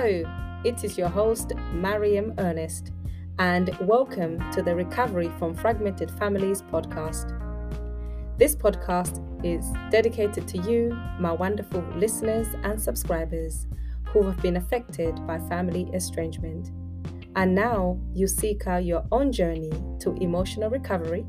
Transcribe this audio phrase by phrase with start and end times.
[0.00, 2.92] Hello, it is your host, Mariam Ernest,
[3.40, 7.36] and welcome to the Recovery from Fragmented Families podcast.
[8.38, 13.66] This podcast is dedicated to you, my wonderful listeners and subscribers
[14.10, 16.70] who have been affected by family estrangement.
[17.34, 21.26] And now you seek out your own journey to emotional recovery,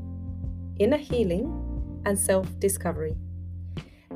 [0.78, 3.16] inner healing, and self discovery.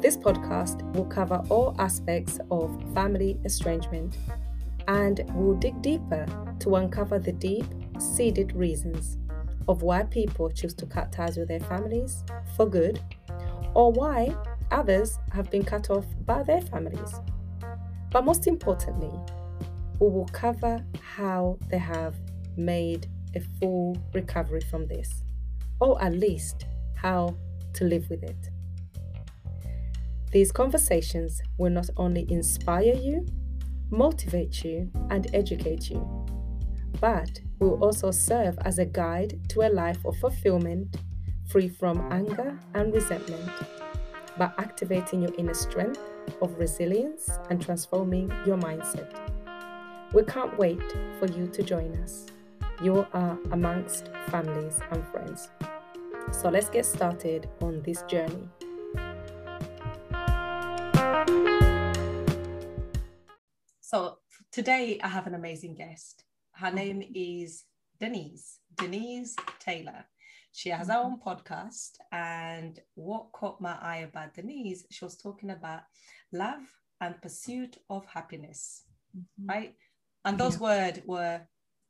[0.01, 4.17] This podcast will cover all aspects of family estrangement
[4.89, 6.27] and we'll dig deeper
[6.61, 7.67] to uncover the deep
[7.99, 9.19] seated reasons
[9.69, 12.25] of why people choose to cut ties with their families
[12.57, 13.01] for good
[13.75, 14.35] or why
[14.71, 17.15] others have been cut off by their families.
[18.11, 19.13] But most importantly,
[19.99, 22.15] we will cover how they have
[22.57, 25.25] made a full recovery from this,
[25.81, 27.37] or at least how
[27.75, 28.51] to live with it.
[30.31, 33.27] These conversations will not only inspire you,
[33.91, 36.27] motivate you, and educate you,
[37.01, 40.97] but will also serve as a guide to a life of fulfillment
[41.49, 43.51] free from anger and resentment
[44.39, 46.01] by activating your inner strength
[46.41, 49.13] of resilience and transforming your mindset.
[50.13, 50.81] We can't wait
[51.19, 52.27] for you to join us.
[52.83, 55.49] You are amongst families and friends.
[56.33, 58.49] So let's get started on this journey.
[63.95, 64.19] So
[64.51, 66.25] today I have an amazing guest.
[66.51, 66.77] Her mm-hmm.
[66.77, 67.63] name is
[68.01, 70.05] Denise, Denise Taylor.
[70.51, 71.91] She has her own podcast.
[72.11, 75.83] And what caught my eye about Denise, she was talking about
[76.33, 76.65] love
[77.01, 78.83] and pursuit of happiness,
[79.17, 79.49] mm-hmm.
[79.49, 79.75] right?
[80.25, 80.63] And those yeah.
[80.63, 81.43] words were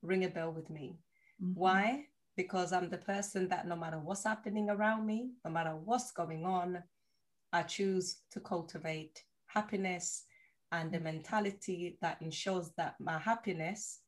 [0.02, 0.98] ring a bell with me.
[1.42, 1.58] Mm-hmm.
[1.58, 2.05] Why?
[2.36, 6.44] Because I'm the person that no matter what's happening around me, no matter what's going
[6.44, 6.83] on,
[7.50, 10.24] I choose to cultivate happiness
[10.75, 14.00] and the mentality that ensures that my happiness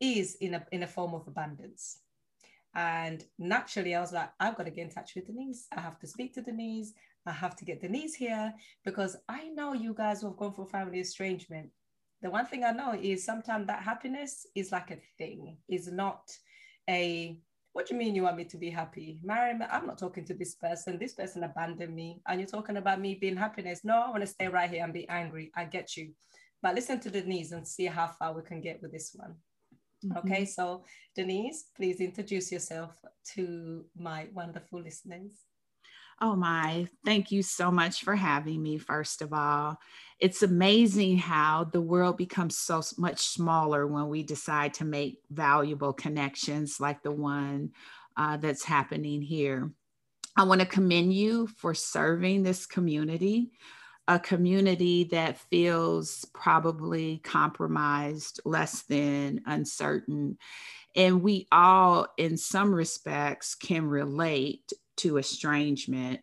[0.00, 1.98] is in a, in a form of abundance.
[2.76, 5.66] And naturally, I was like, I've got to get in touch with Denise.
[5.76, 6.92] I have to speak to Denise.
[7.26, 8.52] I have to get Denise here
[8.84, 11.70] because I know you guys who have gone through family estrangement.
[12.22, 16.30] The one thing I know is sometimes that happiness is like a thing, is not
[16.88, 17.40] a
[17.74, 19.18] what do you mean you want me to be happy?
[19.24, 20.96] Mariam, I'm not talking to this person.
[20.96, 22.22] This person abandoned me.
[22.28, 23.80] And you're talking about me being happiness.
[23.82, 25.50] No, I want to stay right here and be angry.
[25.56, 26.12] I get you.
[26.62, 29.34] But listen to Denise and see how far we can get with this one.
[30.04, 30.18] Mm-hmm.
[30.18, 30.84] Okay, so
[31.16, 32.96] Denise, please introduce yourself
[33.34, 35.32] to my wonderful listeners.
[36.20, 39.78] Oh my, thank you so much for having me, first of all.
[40.20, 45.92] It's amazing how the world becomes so much smaller when we decide to make valuable
[45.92, 47.72] connections like the one
[48.16, 49.70] uh, that's happening here.
[50.36, 53.50] I want to commend you for serving this community,
[54.06, 60.38] a community that feels probably compromised, less than, uncertain.
[60.96, 66.20] And we all, in some respects, can relate to estrangement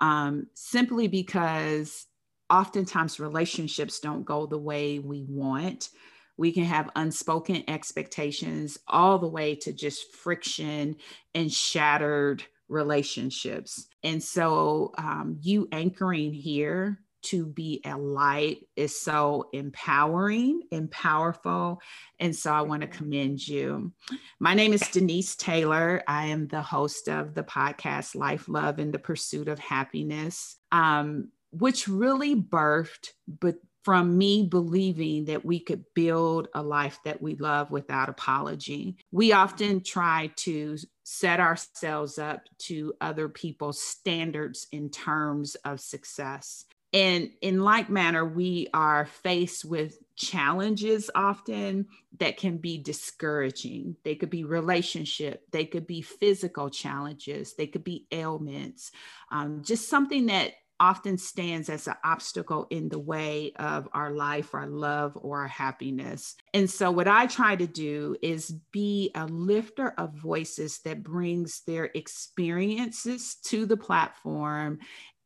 [0.00, 2.06] um, simply because
[2.48, 5.90] oftentimes relationships don't go the way we want.
[6.36, 10.96] We can have unspoken expectations all the way to just friction
[11.34, 13.86] and shattered relationships.
[14.02, 21.80] And so, um, you anchoring here to be a light is so empowering and powerful.
[22.18, 23.92] And so I want to commend you.
[24.38, 26.02] My name is Denise Taylor.
[26.06, 31.28] I am the host of the podcast Life, Love, and the Pursuit of Happiness, um,
[31.50, 37.34] which really birthed, but from me believing that we could build a life that we
[37.36, 38.96] love without apology.
[39.10, 46.66] We often try to set ourselves up to other people's standards in terms of success.
[46.92, 51.86] And in like manner, we are faced with challenges often
[52.18, 53.96] that can be discouraging.
[54.04, 58.90] They could be relationship, they could be physical challenges, they could be ailments,
[59.30, 64.54] um, just something that often stands as an obstacle in the way of our life,
[64.54, 66.36] our love, or our happiness.
[66.54, 71.60] And so, what I try to do is be a lifter of voices that brings
[71.66, 74.78] their experiences to the platform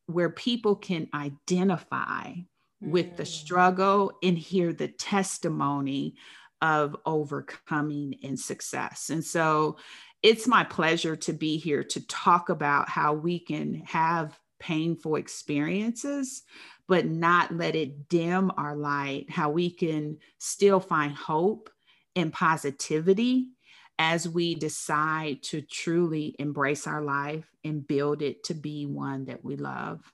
[0.06, 2.44] where people can identify mm.
[2.80, 3.28] with the mm.
[3.28, 6.16] struggle and hear the testimony
[6.60, 9.10] of overcoming and success.
[9.10, 9.76] And so
[10.22, 16.42] it's my pleasure to be here to talk about how we can have painful experiences,
[16.88, 21.68] but not let it dim our light, how we can still find hope
[22.16, 23.50] and positivity
[23.98, 29.44] as we decide to truly embrace our life and build it to be one that
[29.44, 30.12] we love.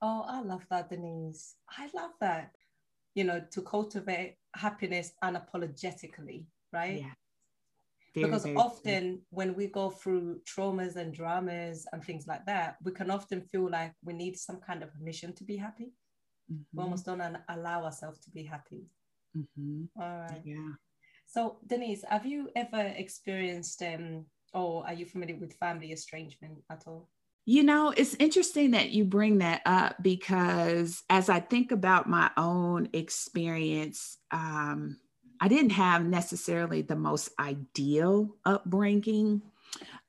[0.00, 1.54] Oh, I love that, Denise.
[1.78, 2.52] I love that.
[3.14, 7.00] you know, to cultivate happiness unapologetically, right?
[7.00, 7.12] Yeah.
[8.14, 9.20] Very, because very often true.
[9.30, 13.70] when we go through traumas and dramas and things like that, we can often feel
[13.70, 15.92] like we need some kind of permission to be happy.
[16.52, 16.62] Mm-hmm.
[16.74, 18.84] We almost don't allow ourselves to be happy.
[19.36, 19.84] Mm-hmm.
[20.00, 20.42] All right.
[20.44, 20.72] Yeah.
[21.32, 26.84] So, Denise, have you ever experienced, um, or are you familiar with family estrangement at
[26.86, 27.08] all?
[27.46, 32.30] You know, it's interesting that you bring that up because as I think about my
[32.36, 34.98] own experience, um,
[35.40, 39.40] I didn't have necessarily the most ideal upbringing,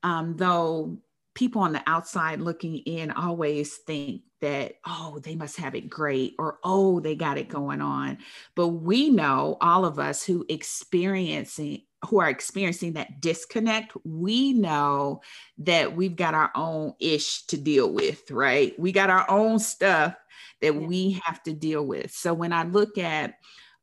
[0.02, 0.98] um, though
[1.34, 6.34] people on the outside looking in always think that, oh, they must have it great
[6.38, 8.18] or, oh, they got it going on.
[8.54, 15.22] But we know, all of us who experiencing who are experiencing that disconnect, we know
[15.56, 18.78] that we've got our own ish to deal with, right?
[18.78, 20.14] We got our own stuff
[20.60, 22.10] that we have to deal with.
[22.10, 23.36] So when I look at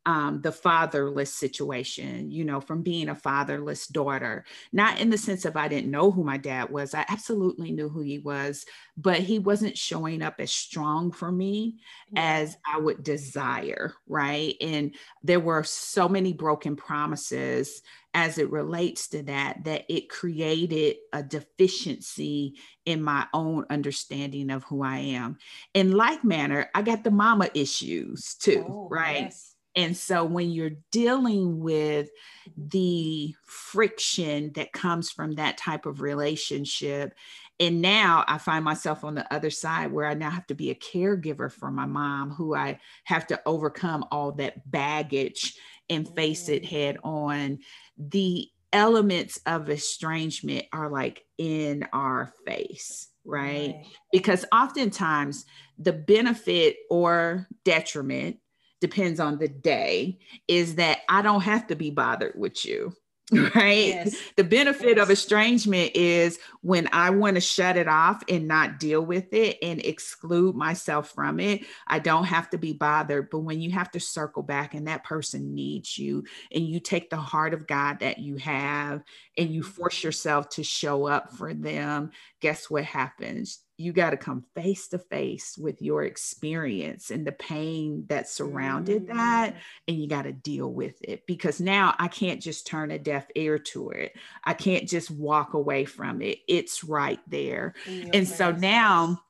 [0.04, 4.44] um, the fatherless situation, you know, from being a fatherless daughter.
[4.72, 7.88] Not in the sense of I didn't know who my dad was, I absolutely knew
[7.88, 8.64] who he was,
[8.96, 11.78] but he wasn't showing up as strong for me
[12.16, 14.56] as I would desire, right?
[14.60, 17.82] And there were so many broken promises
[18.14, 24.64] as it relates to that, that it created a deficiency in my own understanding of
[24.64, 25.38] who I am.
[25.72, 29.22] In like manner, I got the mama issues too, oh, right?
[29.22, 32.10] Yes and so when you're dealing with
[32.56, 37.14] the friction that comes from that type of relationship,
[37.58, 40.70] and now I find myself on the other side where I now have to be
[40.70, 45.54] a caregiver for my mom, who I have to overcome all that baggage
[45.88, 46.68] and face it mm.
[46.68, 47.60] head on.
[47.96, 53.74] The elements of estrangement are like in our face, right?
[53.74, 53.86] right?
[54.10, 55.44] Because oftentimes
[55.78, 58.38] the benefit or detriment
[58.82, 60.18] depends on the day,
[60.48, 62.92] is that I don't have to be bothered with you.
[63.54, 63.88] Right.
[63.88, 64.16] Yes.
[64.36, 65.02] The benefit yes.
[65.02, 69.56] of estrangement is when I want to shut it off and not deal with it
[69.62, 73.30] and exclude myself from it, I don't have to be bothered.
[73.30, 77.08] But when you have to circle back and that person needs you and you take
[77.08, 79.02] the heart of God that you have
[79.38, 79.70] and you mm-hmm.
[79.70, 83.60] force yourself to show up for them, guess what happens?
[83.82, 89.06] You got to come face to face with your experience and the pain that surrounded
[89.06, 89.16] mm-hmm.
[89.16, 89.56] that
[89.88, 93.26] and you got to deal with it because now I can't just turn a deaf
[93.34, 94.16] ear to it.
[94.44, 96.38] I can't just walk away from it.
[96.46, 97.74] It's right there.
[98.14, 99.20] And so now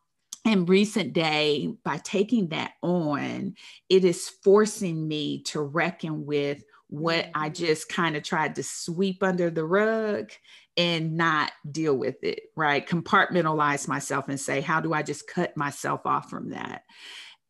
[0.45, 3.55] in recent day by taking that on,
[3.89, 7.65] it is forcing me to reckon with what I mm-hmm.
[7.65, 10.31] just kind of tried to sweep under the rug
[10.77, 12.87] and not deal with it, right?
[12.87, 16.83] Compartmentalize myself and say, how do I just cut myself off from that?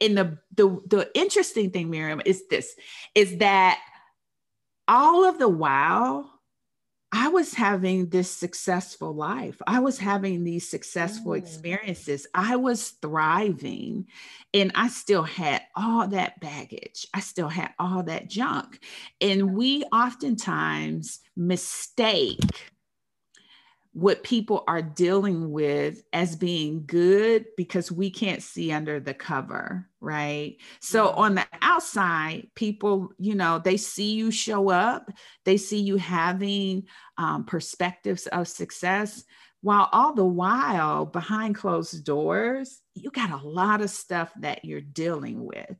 [0.00, 2.74] And the the the interesting thing, Miriam, is this
[3.14, 3.78] is that
[4.88, 6.28] all of the while
[7.14, 9.60] I was having this successful life.
[9.66, 11.38] I was having these successful mm.
[11.38, 12.26] experiences.
[12.34, 14.06] I was thriving
[14.54, 17.06] and I still had all that baggage.
[17.12, 18.82] I still had all that junk.
[19.20, 22.71] And we oftentimes mistake
[23.94, 29.86] what people are dealing with as being good because we can't see under the cover,
[30.00, 30.56] right?
[30.80, 31.18] So mm-hmm.
[31.18, 35.10] on the outside, people, you know, they see you show up,
[35.44, 36.84] they see you having
[37.18, 39.24] um, perspectives of success,
[39.62, 44.80] while all the while behind closed doors, you got a lot of stuff that you're
[44.80, 45.76] dealing with.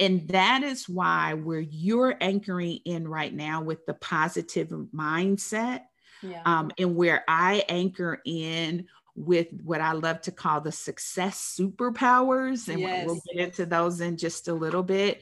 [0.00, 5.82] And that is why where you're anchoring in right now with the positive mindset
[6.22, 6.42] yeah.
[6.44, 8.86] um, and where I anchor in
[9.16, 12.68] with what I love to call the success superpowers.
[12.68, 13.06] And yes.
[13.06, 15.20] we'll get into those in just a little bit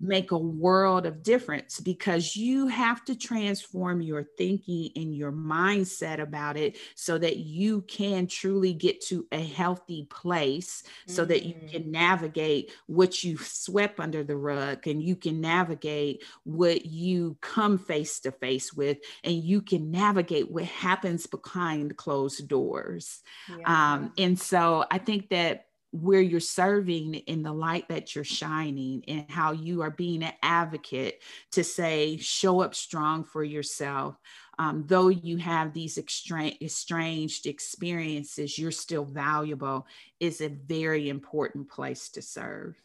[0.00, 6.20] make a world of difference because you have to transform your thinking and your mindset
[6.20, 11.12] about it so that you can truly get to a healthy place mm-hmm.
[11.12, 11.90] so that you can mm.
[11.90, 18.20] navigate what you swept under the rug and you can navigate what you come face
[18.20, 23.22] to face with and you can navigate what happens behind closed doors
[23.58, 23.94] yeah.
[23.94, 29.02] um, and so i think that where you're serving in the light that you're shining
[29.08, 34.16] and how you are being an advocate to say show up strong for yourself.
[34.58, 39.86] Um, though you have these estranged experiences you're still valuable
[40.20, 42.76] is a very important place to serve.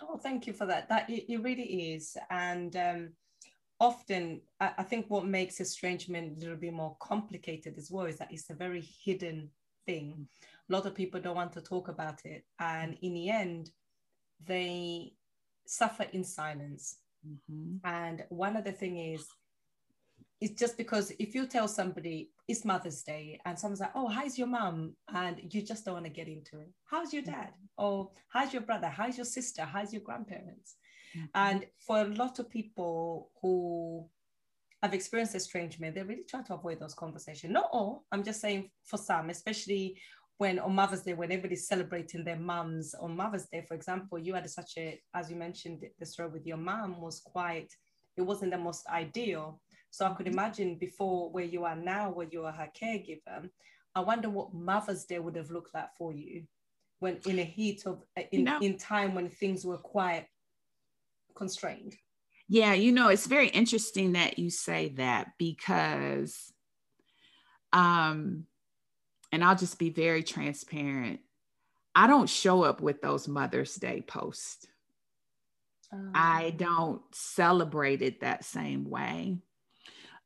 [0.00, 0.88] Oh thank you for that.
[0.88, 2.16] That it, it really is.
[2.30, 3.08] And um,
[3.78, 8.16] often I, I think what makes estrangement a little bit more complicated as well is
[8.16, 9.50] that it's a very hidden
[9.86, 10.28] thing
[10.68, 13.70] a lot of people don't want to talk about it and in the end
[14.44, 15.12] they
[15.66, 16.98] suffer in silence.
[17.26, 17.76] Mm-hmm.
[17.84, 19.26] And one of the thing is,
[20.40, 24.38] it's just because if you tell somebody it's Mother's Day and someone's like, oh, how's
[24.38, 24.94] your mom?
[25.12, 26.70] And you just don't want to get into it.
[26.84, 27.50] How's your dad?
[27.76, 28.86] Or how's your brother?
[28.86, 29.62] How's your sister?
[29.64, 30.76] How's your grandparents?
[31.16, 31.26] Mm-hmm.
[31.34, 34.08] And for a lot of people who
[34.82, 37.52] have experienced estrangement, they really try to avoid those conversations.
[37.52, 39.98] Not all, I'm just saying for some, especially
[40.38, 44.34] when on Mother's Day, when everybody's celebrating their mums on Mother's Day, for example, you
[44.34, 47.72] had such a, as you mentioned, the story with your mom was quite,
[48.16, 49.60] it wasn't the most ideal.
[49.90, 50.38] So I could mm-hmm.
[50.38, 53.50] imagine before where you are now, where you are her caregiver,
[53.96, 56.44] I wonder what Mother's Day would have looked like for you
[57.00, 58.58] when in a heat of, in, no.
[58.60, 60.26] in time when things were quite
[61.34, 61.96] constrained.
[62.48, 66.52] Yeah, you know, it's very interesting that you say that because
[67.72, 68.46] um
[69.32, 71.20] and I'll just be very transparent.
[71.94, 74.66] I don't show up with those Mother's Day posts.
[76.14, 79.38] I don't celebrate it that same way.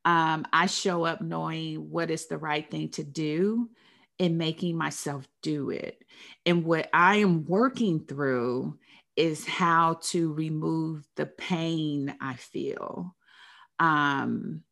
[0.04, 3.70] Um, I show up knowing what is the right thing to do
[4.18, 6.04] and making myself do it.
[6.44, 8.76] And what I am working through
[9.14, 13.14] is how to remove the pain I feel.
[13.78, 14.62] Um,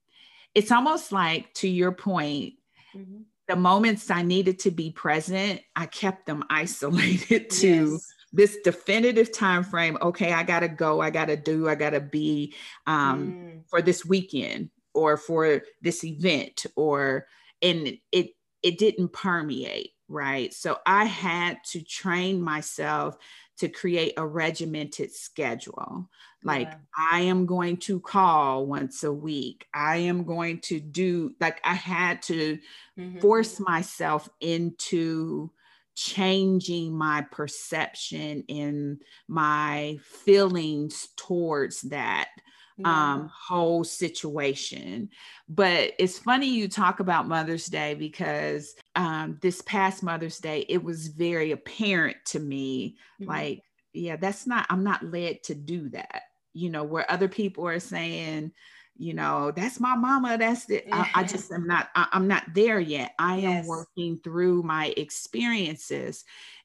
[0.54, 2.54] it's almost like, to your point,
[2.96, 3.22] mm-hmm.
[3.50, 8.14] The moments I needed to be present, I kept them isolated to yes.
[8.32, 9.98] this definitive time frame.
[10.00, 12.54] Okay, I gotta go, I gotta do, I gotta be
[12.86, 13.68] um, mm.
[13.68, 17.26] for this weekend or for this event, or
[17.60, 18.30] and it
[18.62, 20.52] it didn't permeate right?
[20.52, 23.16] So I had to train myself
[23.58, 26.10] to create a regimented schedule.
[26.42, 26.76] Like yeah.
[27.12, 29.66] I am going to call once a week.
[29.72, 32.58] I am going to do like I had to
[32.98, 33.20] mm-hmm.
[33.20, 35.50] force myself into
[35.94, 42.28] changing my perception and my feelings towards that
[42.76, 43.12] yeah.
[43.14, 45.10] um, whole situation.
[45.48, 50.82] But it's funny you talk about Mother's Day because um, this past Mother's Day, it
[50.82, 53.30] was very apparent to me mm-hmm.
[53.30, 53.62] like,
[53.92, 56.22] yeah, that's not, I'm not led to do that.
[56.52, 58.52] You know, where other people are saying,
[58.96, 60.36] you know, that's my mama.
[60.36, 60.86] That's it.
[60.92, 63.14] I, I, just am not, I, am not there yet.
[63.18, 63.62] I yes.
[63.62, 66.24] am working through my experiences.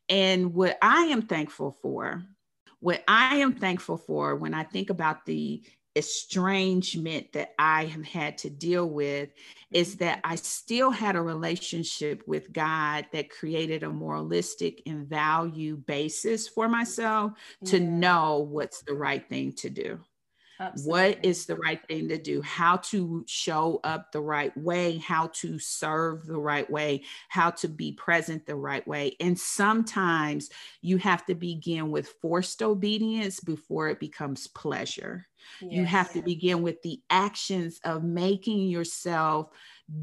[0.09, 2.23] And what I am thankful for,
[2.79, 5.63] what I am thankful for when I think about the
[5.95, 9.29] estrangement that I have had to deal with
[9.71, 10.05] is mm-hmm.
[10.05, 16.47] that I still had a relationship with God that created a moralistic and value basis
[16.47, 17.71] for myself yeah.
[17.71, 19.99] to know what's the right thing to do.
[20.59, 20.89] Absolutely.
[20.89, 22.41] What is the right thing to do?
[22.41, 27.67] How to show up the right way, how to serve the right way, how to
[27.67, 29.15] be present the right way.
[29.19, 30.49] And sometimes
[30.81, 35.27] you have to begin with forced obedience before it becomes pleasure.
[35.61, 35.73] Yes.
[35.73, 39.49] You have to begin with the actions of making yourself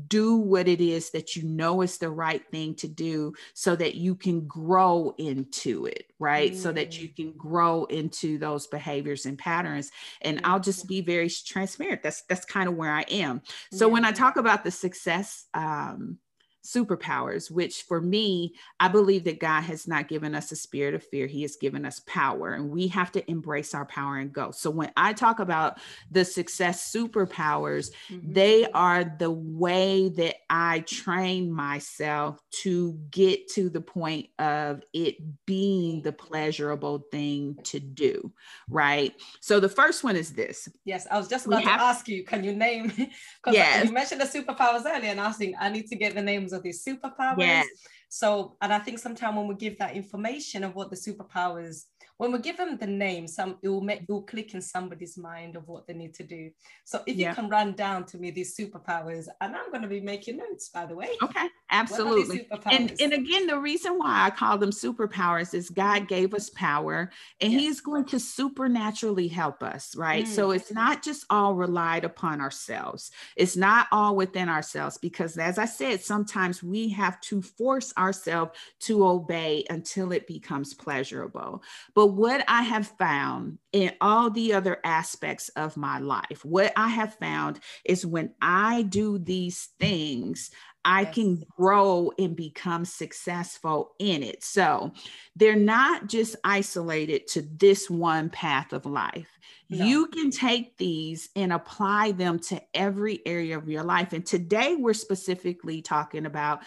[0.06, 3.96] do what it is that you know is the right thing to do so that
[3.96, 6.56] you can grow into it right mm.
[6.56, 7.16] so that you mm.
[7.16, 12.44] can grow into those behaviors and patterns and i'll just be very transparent that's that's
[12.44, 13.92] kind of where i am so yeah.
[13.92, 16.16] when i talk about the success um,
[16.64, 21.04] superpowers, which for me, I believe that God has not given us a spirit of
[21.04, 21.26] fear.
[21.26, 24.50] He has given us power, and we have to embrace our power and go.
[24.50, 25.78] So when I talk about
[26.10, 28.32] the success superpowers, mm-hmm.
[28.32, 35.16] they are the way that I train myself to get to the point of it
[35.46, 38.32] being the pleasurable thing to do.
[38.68, 39.14] Right.
[39.40, 40.68] So the first one is this.
[40.84, 42.92] Yes, I was just about have, to ask you, can you name?
[43.42, 43.86] Because yes.
[43.86, 46.51] you mentioned the superpowers earlier, and I was thinking, I need to get the names
[46.52, 47.38] of these superpowers.
[47.38, 47.66] Yes.
[48.08, 51.84] So, and I think sometimes when we give that information of what the superpowers
[52.22, 55.18] when we give them the name, some it will make it will click in somebody's
[55.18, 56.50] mind of what they need to do.
[56.84, 57.30] So if yeah.
[57.30, 60.68] you can run down to me these superpowers, and I'm going to be making notes,
[60.68, 61.08] by the way.
[61.20, 62.46] Okay, absolutely.
[62.70, 67.10] And and again, the reason why I call them superpowers is God gave us power,
[67.40, 67.60] and yes.
[67.62, 70.24] He's going to supernaturally help us, right?
[70.24, 70.28] Mm.
[70.28, 73.10] So it's not just all relied upon ourselves.
[73.36, 78.52] It's not all within ourselves, because as I said, sometimes we have to force ourselves
[78.80, 81.62] to obey until it becomes pleasurable.
[81.94, 86.88] But what I have found in all the other aspects of my life, what I
[86.88, 90.50] have found is when I do these things,
[90.84, 91.14] I yes.
[91.14, 94.42] can grow and become successful in it.
[94.42, 94.92] So
[95.36, 99.38] they're not just isolated to this one path of life.
[99.70, 99.84] No.
[99.84, 104.12] You can take these and apply them to every area of your life.
[104.12, 106.62] And today we're specifically talking about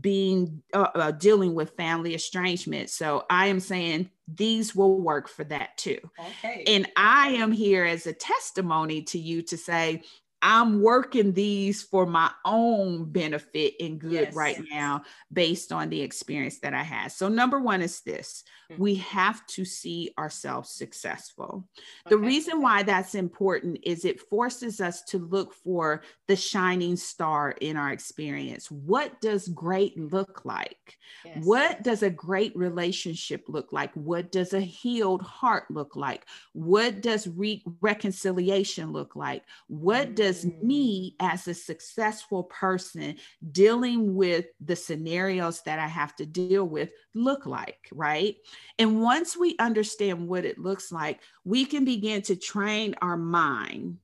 [0.00, 2.88] being uh, uh, dealing with family estrangement.
[2.90, 5.98] So I am saying these will work for that too.
[6.18, 6.64] Okay.
[6.66, 10.02] And I am here as a testimony to you to say
[10.42, 16.02] I'm working these for my own benefit and good yes, right now based on the
[16.02, 17.12] experience that I had.
[17.12, 18.42] So, number one is this.
[18.78, 21.68] We have to see ourselves successful.
[22.06, 22.10] Okay.
[22.10, 27.52] The reason why that's important is it forces us to look for the shining star
[27.60, 28.70] in our experience.
[28.70, 30.98] What does great look like?
[31.24, 31.44] Yes.
[31.44, 33.92] What does a great relationship look like?
[33.94, 36.26] What does a healed heart look like?
[36.52, 39.44] What does re- reconciliation look like?
[39.68, 40.14] What mm-hmm.
[40.14, 43.16] does does me as a successful person
[43.50, 48.36] dealing with the scenarios that I have to deal with look like, right?
[48.78, 53.98] And once we understand what it looks like, we can begin to train our mind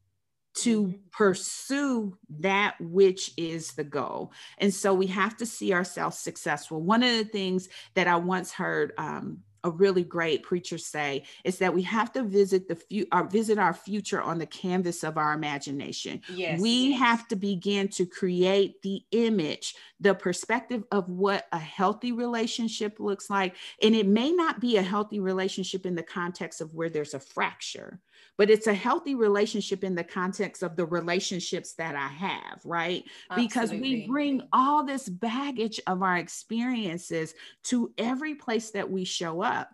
[0.55, 0.97] to mm-hmm.
[1.13, 4.33] pursue that which is the goal.
[4.59, 6.83] And so we have to see ourselves successful.
[6.83, 11.59] One of the things that I once heard um, a really great preacher say is
[11.59, 15.19] that we have to visit the few uh, visit our future on the canvas of
[15.19, 16.21] our imagination.
[16.33, 22.13] Yes, we have to begin to create the image, the perspective of what a healthy
[22.13, 23.57] relationship looks like.
[23.83, 27.21] And it may not be a healthy relationship in the context of where there's a
[27.21, 28.01] fracture,
[28.37, 33.05] but it's a healthy relationship in the context of the relationships that I have, right?
[33.31, 33.47] Absolutely.
[33.47, 37.35] Because we bring all this baggage of our experiences
[37.65, 39.71] to every place that we show up.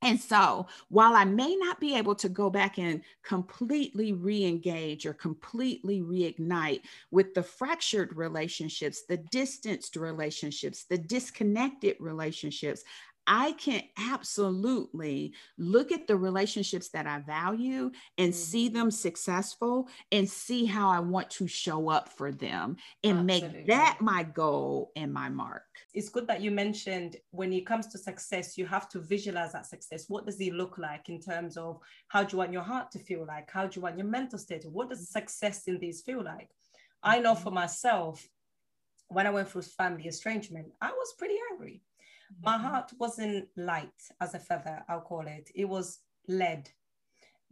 [0.00, 5.06] And so, while I may not be able to go back and completely re engage
[5.06, 12.84] or completely reignite with the fractured relationships, the distanced relationships, the disconnected relationships,
[13.30, 18.40] I can absolutely look at the relationships that I value and mm-hmm.
[18.40, 23.58] see them successful and see how I want to show up for them and Absolutely.
[23.58, 25.64] make that my goal and my mark.
[25.92, 29.66] It's good that you mentioned when it comes to success, you have to visualize that
[29.66, 30.06] success.
[30.08, 32.98] What does it look like in terms of how do you want your heart to
[32.98, 33.50] feel like?
[33.50, 34.64] How do you want your mental state?
[34.64, 36.48] What does success in these feel like?
[37.02, 37.42] I know mm-hmm.
[37.42, 38.26] for myself,
[39.08, 41.82] when I went through family estrangement, I was pretty angry
[42.42, 45.50] my heart wasn't light as a feather, I'll call it.
[45.54, 46.68] It was lead.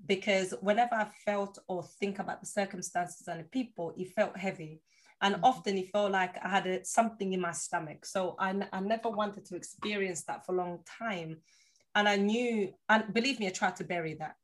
[0.07, 4.83] Because whenever I felt or think about the circumstances and the people, it felt heavy.
[5.23, 5.45] And mm-hmm.
[5.45, 8.05] often it felt like I had a, something in my stomach.
[8.05, 11.39] So I, I never wanted to experience that for a long time.
[11.95, 14.35] And I knew, and believe me, I tried to bury that.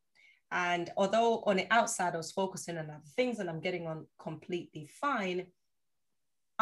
[0.51, 4.07] And although on the outside I was focusing on other things and I'm getting on
[4.19, 5.47] completely fine,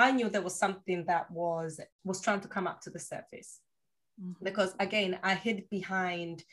[0.00, 3.60] I knew there was something that was was trying to come up to the surface.
[4.20, 4.44] Mm-hmm.
[4.44, 6.44] Because again, I hid behind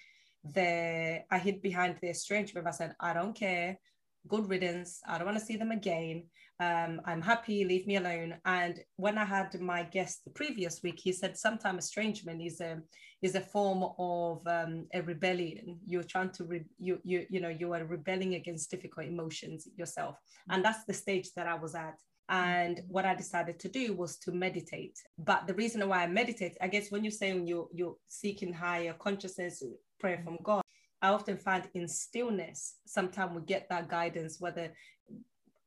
[0.43, 2.67] the I hid behind the estrangement.
[2.67, 3.79] I said, I don't care.
[4.27, 4.99] Good riddance.
[5.07, 6.23] I don't want to see them again.
[6.59, 8.35] Um, I'm happy, leave me alone.
[8.43, 12.81] And when I had my guest the previous week, he said sometimes estrangement is a
[13.21, 15.79] is a form of um, a rebellion.
[15.85, 20.15] You're trying to re- you you you know you are rebelling against difficult emotions yourself,
[20.49, 21.97] and that's the stage that I was at.
[22.29, 24.97] And what I decided to do was to meditate.
[25.17, 28.93] But the reason why I meditate, I guess when you're saying you're, you're seeking higher
[28.93, 29.63] consciousness,
[29.99, 30.61] prayer from God,
[31.01, 34.73] I often find in stillness, sometimes we get that guidance, whether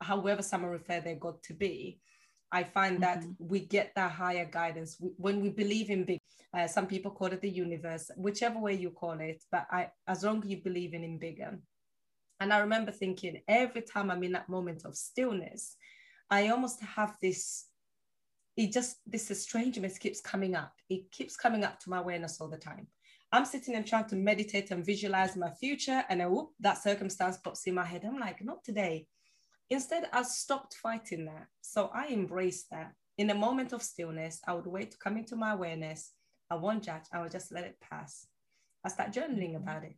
[0.00, 2.00] however someone refer their God to be.
[2.52, 3.32] I find that mm-hmm.
[3.38, 6.18] we get that higher guidance when we believe in big.
[6.52, 9.42] Uh, some people call it the universe, whichever way you call it.
[9.52, 11.58] But I, as long as you believe in in bigger.
[12.40, 15.76] And I remember thinking every time I'm in that moment of stillness,
[16.30, 17.66] I almost have this,
[18.56, 20.72] it just, this estrangement keeps coming up.
[20.88, 22.86] It keeps coming up to my awareness all the time.
[23.32, 27.36] I'm sitting and trying to meditate and visualize my future, and then whoop, that circumstance
[27.36, 28.04] pops in my head.
[28.04, 29.06] I'm like, not today.
[29.70, 31.46] Instead, I stopped fighting that.
[31.60, 32.92] So I embraced that.
[33.18, 36.12] In a moment of stillness, I would wait to come into my awareness.
[36.50, 38.26] I won't judge, I will just let it pass.
[38.84, 39.62] I start journaling mm-hmm.
[39.62, 39.94] about it.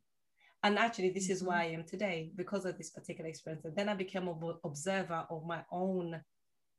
[0.62, 1.74] And actually, this is where mm-hmm.
[1.74, 3.64] I am today because of this particular experience.
[3.64, 6.20] And then I became an observer of my own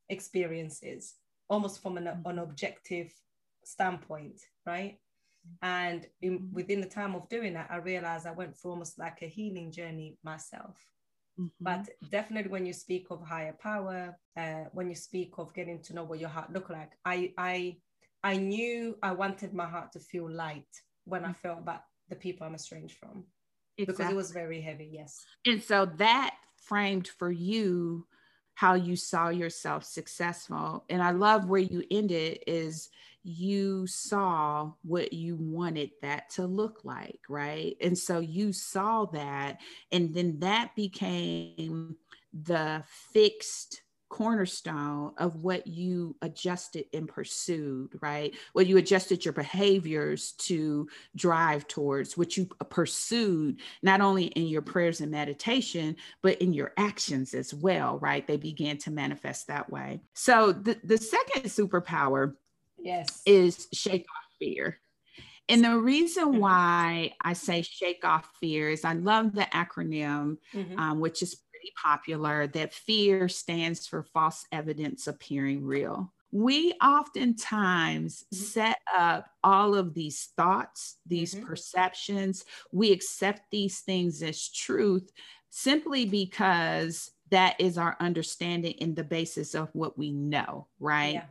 [0.10, 1.16] experiences,
[1.50, 3.12] almost from an, an objective
[3.66, 5.00] standpoint, right?
[5.62, 6.56] And in, mm-hmm.
[6.56, 9.72] within the time of doing that, I realized I went through almost like a healing
[9.72, 10.78] journey myself.
[11.40, 11.48] Mm-hmm.
[11.60, 15.94] But definitely, when you speak of higher power, uh, when you speak of getting to
[15.94, 17.78] know what your heart looked like, I I
[18.24, 20.70] I knew I wanted my heart to feel light
[21.06, 21.42] when I mm-hmm.
[21.42, 23.26] felt about the people I'm estranged from.
[23.78, 24.04] Exactly.
[24.06, 25.26] Because it was very heavy, yes.
[25.46, 28.06] And so that framed for you
[28.56, 30.86] how you saw yourself successful.
[30.90, 32.90] And I love where you ended is
[33.24, 37.76] you saw what you wanted that to look like, right?
[37.82, 39.60] And so you saw that,
[39.92, 41.96] and then that became
[42.34, 43.82] the fixed
[44.14, 48.36] cornerstone of what you adjusted and pursued, right?
[48.54, 54.62] What you adjusted your behaviors to drive towards, what you pursued, not only in your
[54.62, 58.28] prayers and meditation, but in your actions as well, right?
[58.28, 60.00] They began to manifest that way.
[60.14, 62.36] So the, the second superpower
[62.78, 63.24] yes.
[63.26, 64.78] is shake off fear.
[65.50, 66.40] And the reason mm-hmm.
[66.40, 70.78] why I say shake off fear is I love the acronym, mm-hmm.
[70.78, 76.12] um, which is pretty popular that fear stands for false evidence appearing real.
[76.32, 78.44] We oftentimes mm-hmm.
[78.44, 81.46] set up all of these thoughts, these mm-hmm.
[81.46, 85.12] perceptions, we accept these things as truth
[85.50, 91.14] simply because that is our understanding in the basis of what we know, right?
[91.14, 91.26] Yeah.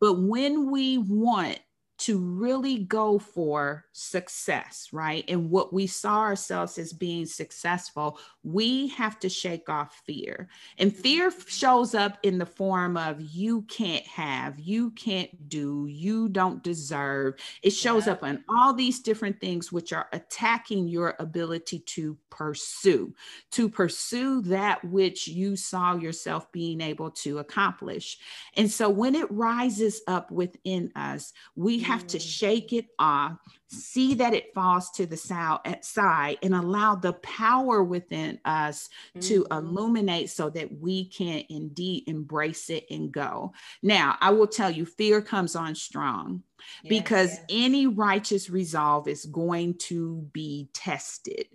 [0.00, 1.60] But when we want
[1.98, 5.24] to really go for success, right?
[5.28, 10.48] And what we saw ourselves as being successful, we have to shake off fear.
[10.78, 16.28] And fear shows up in the form of you can't have, you can't do, you
[16.28, 17.34] don't deserve.
[17.62, 18.12] It shows yeah.
[18.12, 23.14] up on all these different things which are attacking your ability to pursue,
[23.52, 28.18] to pursue that which you saw yourself being able to accomplish.
[28.54, 32.20] And so when it rises up within us, we have to mm.
[32.20, 33.36] shake it off,
[33.68, 39.20] see that it falls to the side, and allow the power within us mm-hmm.
[39.28, 43.52] to illuminate so that we can indeed embrace it and go.
[43.82, 46.42] Now, I will tell you, fear comes on strong.
[46.82, 47.44] Yes, because yes.
[47.50, 51.46] any righteous resolve is going to be tested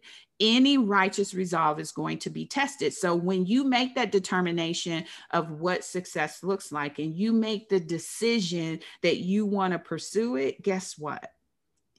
[0.42, 2.94] any righteous resolve is going to be tested.
[2.94, 7.80] So when you make that determination of what success looks like and you make the
[7.80, 11.32] decision that you want to pursue it, guess what?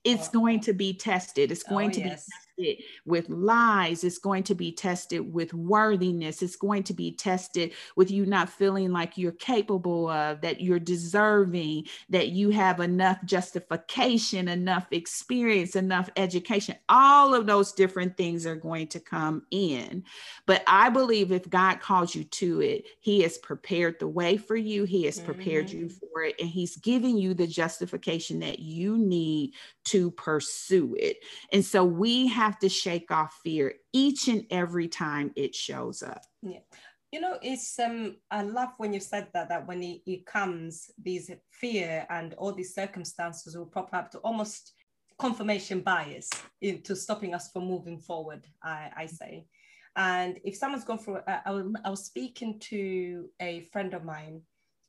[0.05, 0.41] It's uh-huh.
[0.41, 1.53] going to be tested.
[1.53, 2.27] It's oh, going oh, to yes.
[2.27, 4.05] be tested with lies.
[4.05, 6.43] It's going to be tested with worthiness.
[6.43, 10.79] It's going to be tested with you not feeling like you're capable of, that you're
[10.79, 16.77] deserving, that you have enough justification, enough experience, enough education.
[16.89, 20.05] All of those different things are going to come in.
[20.47, 24.57] But I believe if God calls you to it, He has prepared the way for
[24.57, 25.79] you, He has prepared mm-hmm.
[25.79, 31.19] you for it, and He's giving you the justification that you need to pursue it.
[31.53, 36.03] And so we have have to shake off fear each and every time it shows
[36.03, 36.23] up.
[36.43, 36.65] Yeah.
[37.13, 40.91] You know, it's um I love when you said that that when it, it comes,
[41.01, 44.73] these fear and all these circumstances will pop up to almost
[45.19, 49.47] confirmation bias into stopping us from moving forward, I, I say.
[49.95, 54.41] And if someone's gone through, I, was, I was speaking to a friend of mine.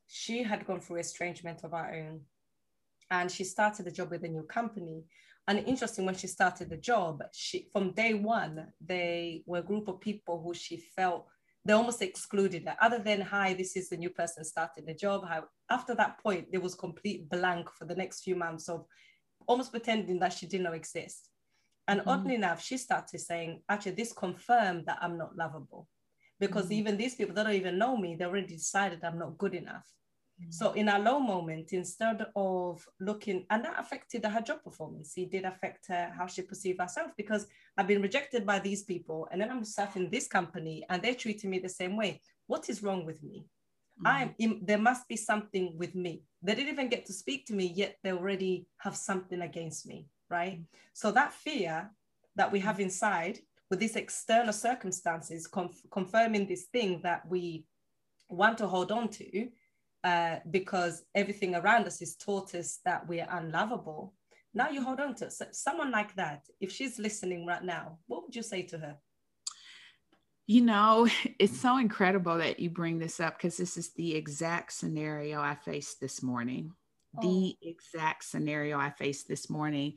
[0.07, 2.21] She had gone through estrangement of her own,
[3.11, 5.03] and she started a job with a new company.
[5.47, 9.87] And interesting, when she started the job, she from day one, they were a group
[9.87, 11.27] of people who she felt
[11.65, 12.75] they almost excluded her.
[12.81, 15.25] Other than hi, this is the new person starting the job.
[15.27, 18.85] How after that point, there was complete blank for the next few months of
[19.47, 21.29] almost pretending that she did not exist.
[21.87, 22.09] And mm-hmm.
[22.09, 25.87] oddly enough, she started saying, actually, this confirmed that I'm not lovable.
[26.39, 26.73] Because mm-hmm.
[26.73, 29.87] even these people that don't even know me, they already decided I'm not good enough.
[30.49, 35.13] So in a low moment, instead of looking, and that affected her job performance.
[35.17, 39.27] It did affect her how she perceived herself because I've been rejected by these people,
[39.31, 42.21] and then I'm sat in this company, and they're treating me the same way.
[42.47, 43.45] What is wrong with me?
[44.03, 44.07] Mm-hmm.
[44.07, 46.23] I'm there must be something with me.
[46.41, 47.97] They didn't even get to speak to me yet.
[48.03, 50.53] They already have something against me, right?
[50.53, 50.77] Mm-hmm.
[50.93, 51.91] So that fear
[52.35, 57.65] that we have inside with these external circumstances conf- confirming this thing that we
[58.29, 59.49] want to hold on to
[60.03, 64.13] uh, because everything around us is taught us that we're unlovable.
[64.53, 65.33] Now you hold on to it.
[65.33, 68.97] So someone like that, if she's listening right now, what would you say to her?
[70.45, 71.07] You know,
[71.39, 75.55] it's so incredible that you bring this up because this is the exact scenario I
[75.55, 76.73] faced this morning.
[77.17, 77.21] Oh.
[77.21, 79.93] The exact scenario I faced this morning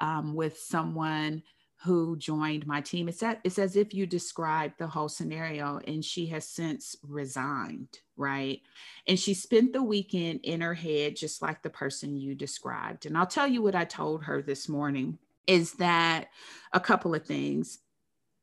[0.00, 1.42] um, with someone
[1.84, 3.08] who joined my team.
[3.08, 8.00] It's, that, it's as if you described the whole scenario, and she has since resigned,
[8.16, 8.60] right?
[9.06, 13.06] And she spent the weekend in her head, just like the person you described.
[13.06, 16.28] And I'll tell you what I told her this morning is that
[16.72, 17.78] a couple of things.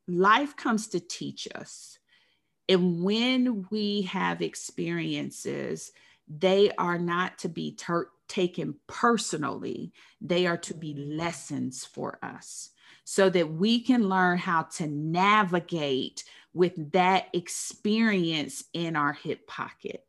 [0.07, 1.97] Life comes to teach us.
[2.69, 5.91] And when we have experiences,
[6.27, 9.91] they are not to be ter- taken personally,
[10.21, 12.69] they are to be lessons for us
[13.03, 20.05] so that we can learn how to navigate with that experience in our hip pocket.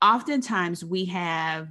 [0.00, 1.68] Oftentimes, we have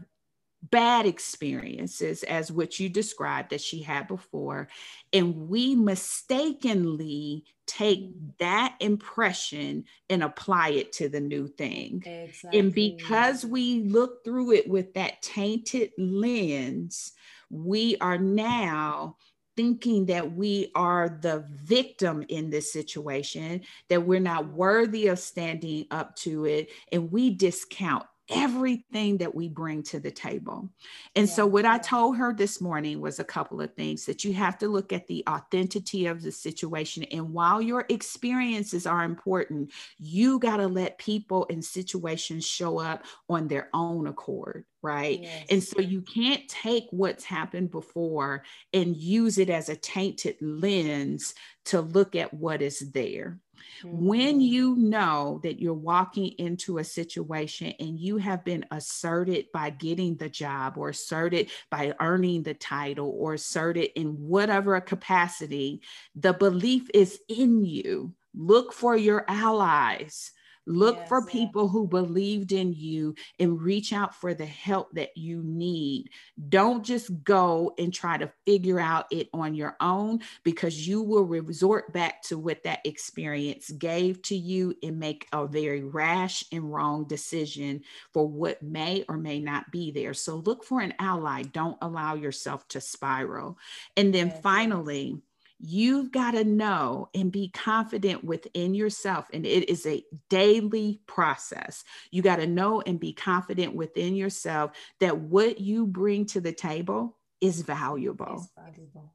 [0.70, 4.68] bad experiences as what you described that she had before
[5.12, 12.60] and we mistakenly take that impression and apply it to the new thing exactly.
[12.60, 17.14] and because we look through it with that tainted lens
[17.50, 19.18] we are now
[19.62, 25.86] thinking that we are the victim in this situation, that we're not worthy of standing
[25.92, 30.70] up to it, and we discount everything that we bring to the table.
[31.16, 31.34] And yeah.
[31.34, 34.58] so, what I told her this morning was a couple of things that you have
[34.60, 37.04] to look at the authenticity of the situation.
[37.12, 43.06] And while your experiences are important, you got to let people and situations show up
[43.30, 44.66] on their own accord.
[44.84, 45.22] Right.
[45.22, 45.46] Yes.
[45.52, 51.36] And so you can't take what's happened before and use it as a tainted lens
[51.66, 53.40] to look at what is there.
[53.84, 54.06] Mm-hmm.
[54.06, 59.72] When you know that you're walking into a situation and you have been asserted by
[59.72, 65.82] getting the job or asserted by earning the title or asserted in whatever capacity,
[66.16, 68.14] the belief is in you.
[68.34, 70.32] Look for your allies
[70.68, 75.18] Look yes, for people who believed in you and reach out for the help that
[75.18, 76.10] you need.
[76.50, 81.24] Don't just go and try to figure out it on your own because you will
[81.24, 86.72] resort back to what that experience gave to you and make a very rash and
[86.72, 87.82] wrong decision
[88.14, 90.14] for what may or may not be there.
[90.14, 91.42] So look for an ally.
[91.42, 93.58] Don't allow yourself to spiral.
[93.98, 95.22] And then yes, finally,
[95.64, 99.28] You've got to know and be confident within yourself.
[99.32, 101.84] And it is a daily process.
[102.10, 106.54] You got to know and be confident within yourself that what you bring to the
[106.54, 108.36] table is valuable.
[108.38, 109.14] It's valuable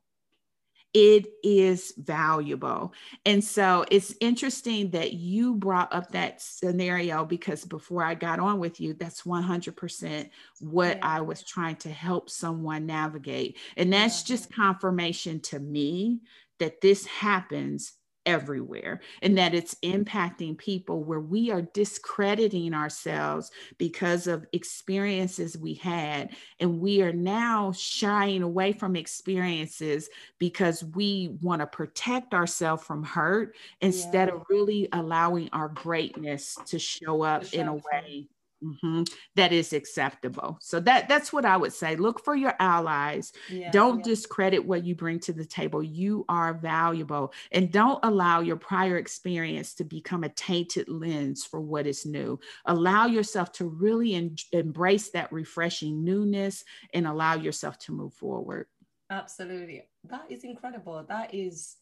[0.98, 2.94] it is valuable.
[3.26, 8.58] And so it's interesting that you brought up that scenario because before I got on
[8.58, 10.30] with you, that's 100%
[10.60, 11.06] what yeah.
[11.06, 13.58] I was trying to help someone navigate.
[13.76, 14.36] And that's yeah.
[14.36, 16.20] just confirmation to me
[16.60, 17.92] that this happens
[18.26, 25.74] everywhere and that it's impacting people where we are discrediting ourselves because of experiences we
[25.74, 32.82] had and we are now shying away from experiences because we want to protect ourselves
[32.82, 34.34] from hurt instead yeah.
[34.34, 38.28] of really allowing our greatness to show up in a way
[38.66, 39.02] Mm-hmm.
[39.36, 40.58] That is acceptable.
[40.60, 41.94] So that that's what I would say.
[41.94, 43.32] Look for your allies.
[43.48, 44.04] Yeah, don't yeah.
[44.04, 45.82] discredit what you bring to the table.
[45.82, 51.60] You are valuable, and don't allow your prior experience to become a tainted lens for
[51.60, 52.40] what is new.
[52.64, 58.66] Allow yourself to really en- embrace that refreshing newness, and allow yourself to move forward.
[59.10, 61.04] Absolutely, that is incredible.
[61.08, 61.76] That is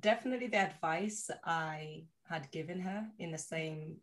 [0.00, 3.96] definitely the advice I had given her in the same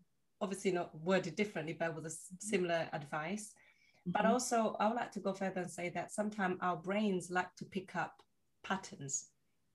[0.43, 3.53] obviously not worded differently, but with a similar advice.
[4.01, 4.11] Mm-hmm.
[4.11, 7.55] But also, I would like to go further and say that sometimes our brains like
[7.55, 8.21] to pick up
[8.63, 9.29] patterns.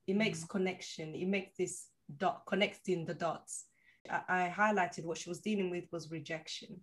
[0.07, 0.59] It makes mm-hmm.
[0.59, 1.15] connection.
[1.15, 1.87] It makes this
[2.19, 3.65] dot connecting the dots.
[4.11, 6.81] I, I, highlighted what she was dealing with was rejection.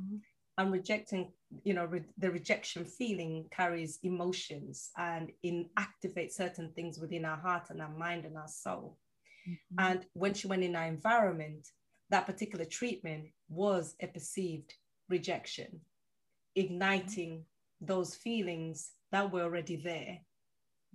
[0.00, 0.16] Mm-hmm.
[0.56, 1.32] And rejecting,
[1.64, 7.38] you know, re- the rejection feeling carries emotions and in activate certain things within our
[7.38, 8.98] heart and our mind and our soul.
[9.48, 9.76] Mm-hmm.
[9.78, 11.68] And when she went in our environment,
[12.10, 14.74] that particular treatment was a perceived
[15.08, 15.80] rejection,
[16.54, 17.44] igniting
[17.80, 20.18] those feelings that were already there,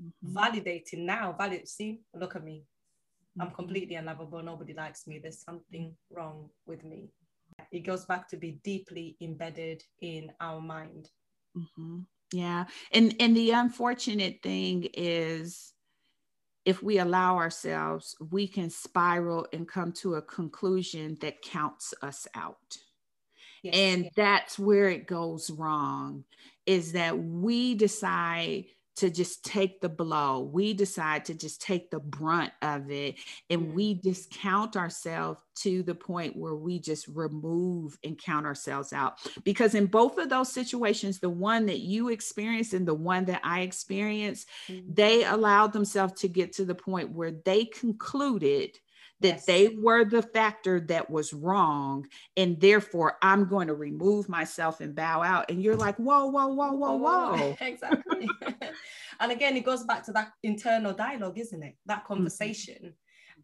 [0.01, 0.37] mm-hmm.
[0.37, 2.63] validating now, valid, see, look at me.
[3.37, 3.41] Mm-hmm.
[3.41, 4.41] I'm completely unlovable.
[4.41, 5.19] Nobody likes me.
[5.19, 7.09] There's something wrong with me.
[7.71, 11.09] It goes back to be deeply embedded in our mind.
[11.57, 11.99] Mm-hmm.
[12.31, 12.65] Yeah.
[12.91, 15.73] And and the unfortunate thing is
[16.65, 22.27] if we allow ourselves, we can spiral and come to a conclusion that counts us
[22.35, 22.77] out.
[23.63, 26.23] Yes, and that's where it goes wrong
[26.65, 28.65] is that we decide
[28.99, 30.41] to just take the blow.
[30.41, 33.15] We decide to just take the brunt of it
[33.49, 39.19] and we discount ourselves to the point where we just remove and count ourselves out.
[39.43, 43.41] Because in both of those situations, the one that you experienced and the one that
[43.43, 44.93] I experienced, mm-hmm.
[44.93, 48.77] they allowed themselves to get to the point where they concluded
[49.21, 49.45] that yes.
[49.45, 52.05] they were the factor that was wrong
[52.37, 55.49] and therefore i'm going to remove myself and bow out.
[55.49, 58.27] And you're like whoa whoa whoa whoa whoa exactly.
[59.21, 61.75] And again it goes back to that internal dialogue isn't it?
[61.85, 62.13] That mm-hmm.
[62.13, 62.93] conversation.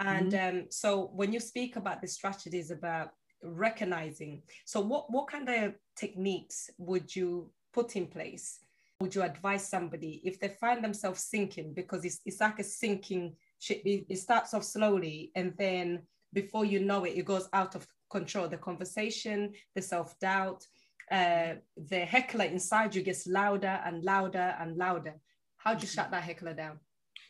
[0.01, 0.09] Mm-hmm.
[0.09, 3.11] and um, so when you speak about the strategies about
[3.43, 8.59] recognizing so what what kind of techniques would you put in place?
[9.01, 11.73] Would you advise somebody if they find themselves sinking?
[11.73, 13.35] Because it's, it's like a sinking
[13.69, 16.01] it starts off slowly and then
[16.33, 20.65] before you know it it goes out of control the conversation the self-doubt
[21.11, 21.53] uh,
[21.89, 25.15] the heckler inside you gets louder and louder and louder.
[25.57, 26.79] How do you shut that heckler down?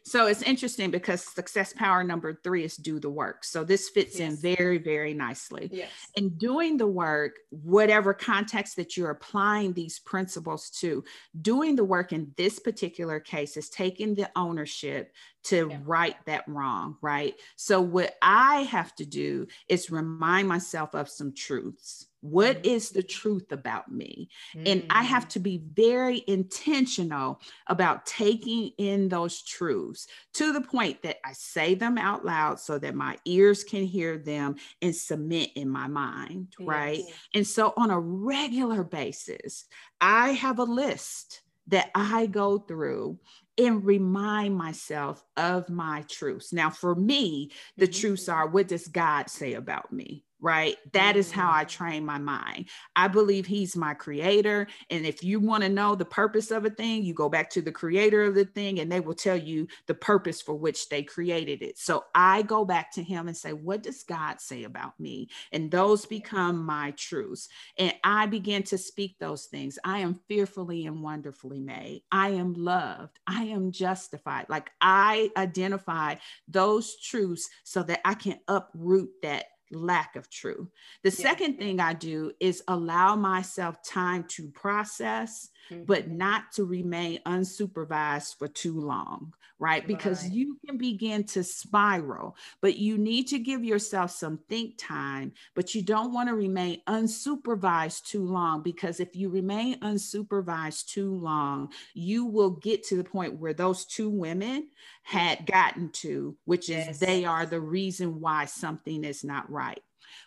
[0.07, 3.43] So it's interesting because success power number three is do the work.
[3.43, 4.33] So this fits yes.
[4.43, 5.67] in very, very nicely.
[5.73, 5.89] Yes.
[6.15, 11.03] And doing the work, whatever context that you're applying these principles to,
[11.41, 15.11] doing the work in this particular case is taking the ownership
[15.45, 15.79] to yeah.
[15.83, 17.33] right that wrong, right?
[17.55, 22.95] So what I have to do is remind myself of some truths what mm-hmm.
[22.95, 24.29] the truth about me?
[24.55, 24.67] Mm-hmm.
[24.67, 25.29] And I have mm.
[25.29, 31.75] to be very intentional about taking in those truths to the point that I say
[31.75, 36.53] them out loud so that my ears can hear them and cement in my mind,
[36.59, 36.67] yes.
[36.67, 37.03] right?
[37.33, 39.65] And so on a regular basis,
[40.01, 43.19] I have a list that I go through
[43.57, 46.51] and remind myself of my truths.
[46.51, 47.99] Now, for me, the mm-hmm.
[47.99, 50.23] truths are what does God say about me?
[50.45, 50.77] Right?
[50.93, 51.67] That is how I mm.
[51.67, 52.69] train my mind.
[52.95, 54.67] I believe he's my creator.
[54.91, 57.63] And if you want to know the purpose of a thing, you go back to
[57.63, 61.01] the creator of the thing and they will tell you the purpose for which they
[61.01, 61.79] created it.
[61.79, 65.29] So I go back to him and say, What does God say about me?
[65.51, 67.49] And those become my truths.
[67.79, 69.79] And I begin to speak those things.
[69.83, 72.03] I am fearfully and wonderfully made.
[72.11, 73.17] I am loved.
[73.25, 74.45] I am justified.
[74.47, 80.67] Like I identify those truths so that I can uproot that lack of truth.
[81.03, 81.15] The yeah.
[81.15, 85.83] second thing I do is allow myself time to process, mm-hmm.
[85.83, 89.87] but not to remain unsupervised for too long, right?
[89.87, 90.33] Because right.
[90.33, 95.73] you can begin to spiral, but you need to give yourself some think time, but
[95.73, 101.71] you don't want to remain unsupervised too long because if you remain unsupervised too long,
[101.93, 104.67] you will get to the point where those two women
[105.03, 106.99] had gotten to, which is yes.
[106.99, 109.81] they are the reason why something is not right.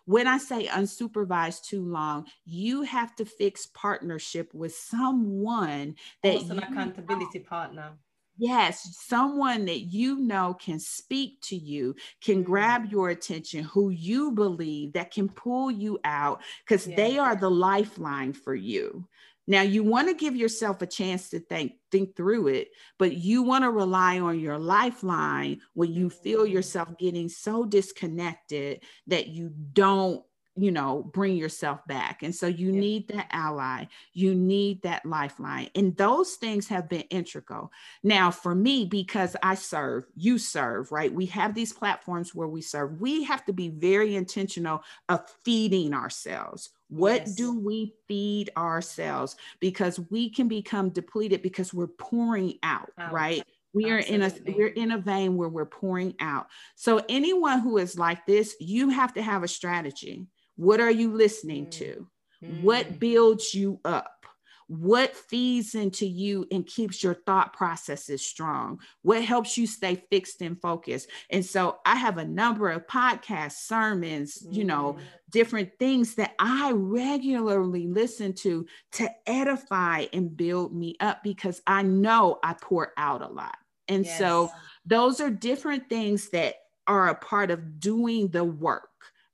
[0.06, 6.54] When I say unsupervised too long, you have to fix partnership with someone that also
[6.54, 7.92] an accountability partner.
[8.38, 12.44] Yes, someone that you know can speak to you, can mm-hmm.
[12.44, 16.96] grab your attention, who you believe that can pull you out because yeah.
[16.96, 19.08] they are the lifeline for you.
[19.48, 23.42] Now you want to give yourself a chance to think think through it, but you
[23.42, 26.52] want to rely on your lifeline when you feel mm-hmm.
[26.52, 30.22] yourself getting so disconnected that you don't
[30.58, 32.22] you know bring yourself back.
[32.22, 32.80] And so you yeah.
[32.80, 37.70] need that ally you need that lifeline and those things have been integral.
[38.02, 41.12] Now for me because i serve you serve right?
[41.12, 43.00] We have these platforms where we serve.
[43.00, 46.70] We have to be very intentional of feeding ourselves.
[46.88, 47.34] What yes.
[47.34, 49.36] do we feed ourselves?
[49.60, 53.12] Because we can become depleted because we're pouring out, out.
[53.12, 53.44] right
[53.74, 56.46] we are in a we're in a vein where we're pouring out.
[56.74, 60.26] So anyone who is like this you have to have a strategy
[60.58, 61.70] what are you listening mm.
[61.70, 62.06] to?
[62.44, 62.62] Mm.
[62.62, 64.26] What builds you up?
[64.66, 68.80] What feeds into you and keeps your thought processes strong?
[69.00, 71.08] What helps you stay fixed and focused?
[71.30, 74.52] And so I have a number of podcasts, sermons, mm.
[74.52, 75.02] you know, mm.
[75.30, 81.82] different things that I regularly listen to to edify and build me up because I
[81.82, 83.56] know I pour out a lot.
[83.86, 84.18] And yes.
[84.18, 84.50] so
[84.84, 86.56] those are different things that
[86.88, 88.87] are a part of doing the work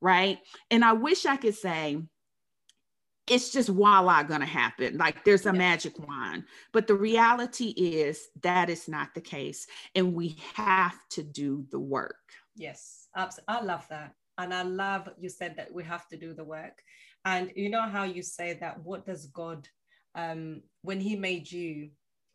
[0.05, 0.39] right?
[0.71, 1.99] And I wish I could say,
[3.27, 4.99] it's just voila gonna happen.
[4.99, 6.45] Like there's a magic wand.
[6.75, 9.67] But the reality is that is not the case.
[9.95, 12.21] And we have to do the work.
[12.55, 13.55] Yes, absolutely.
[13.55, 14.13] I love that.
[14.37, 16.83] And I love you said that we have to do the work.
[17.25, 19.67] And you know how you say that what does God
[20.15, 21.89] um when he made you,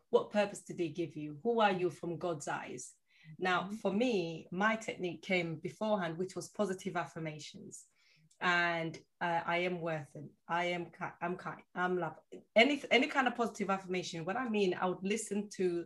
[0.10, 1.38] what purpose did he give you?
[1.44, 2.94] Who are you from God's eyes?
[3.38, 3.76] Now, mm-hmm.
[3.76, 7.86] for me, my technique came beforehand, which was positive affirmations.
[8.42, 10.30] And uh, I am worth it.
[10.48, 11.12] I am kind.
[11.22, 11.60] I'm kind.
[11.76, 12.16] I'm love.
[12.56, 14.24] Any any kind of positive affirmation.
[14.24, 15.84] What I mean, I would listen to.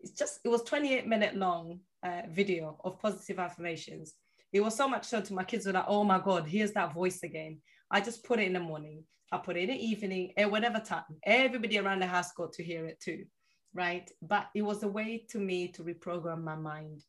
[0.00, 4.14] It's just it was 28 minute long uh, video of positive affirmations.
[4.52, 6.92] It was so much so to my kids were like, oh my god, here's that
[6.92, 7.62] voice again.
[7.90, 9.04] I just put it in the morning.
[9.32, 11.04] I put it in the evening, at whatever time.
[11.24, 13.24] Everybody around the house got to hear it too
[13.74, 14.10] right?
[14.22, 17.04] But it was a way to me to reprogram my mind.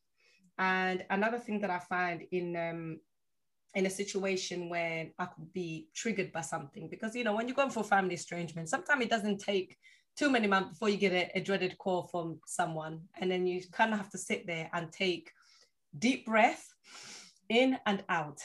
[0.58, 3.00] And another thing that I find in um,
[3.74, 7.56] in a situation when I could be triggered by something, because you know when you're
[7.56, 9.78] going for family estrangement, sometimes it doesn't take
[10.18, 13.62] too many months before you get a, a dreaded call from someone, and then you
[13.72, 15.32] kind of have to sit there and take
[15.98, 16.74] deep breath
[17.50, 18.40] in and out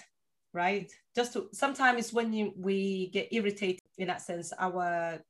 [0.53, 5.21] right just to sometimes when you we get irritated in that sense our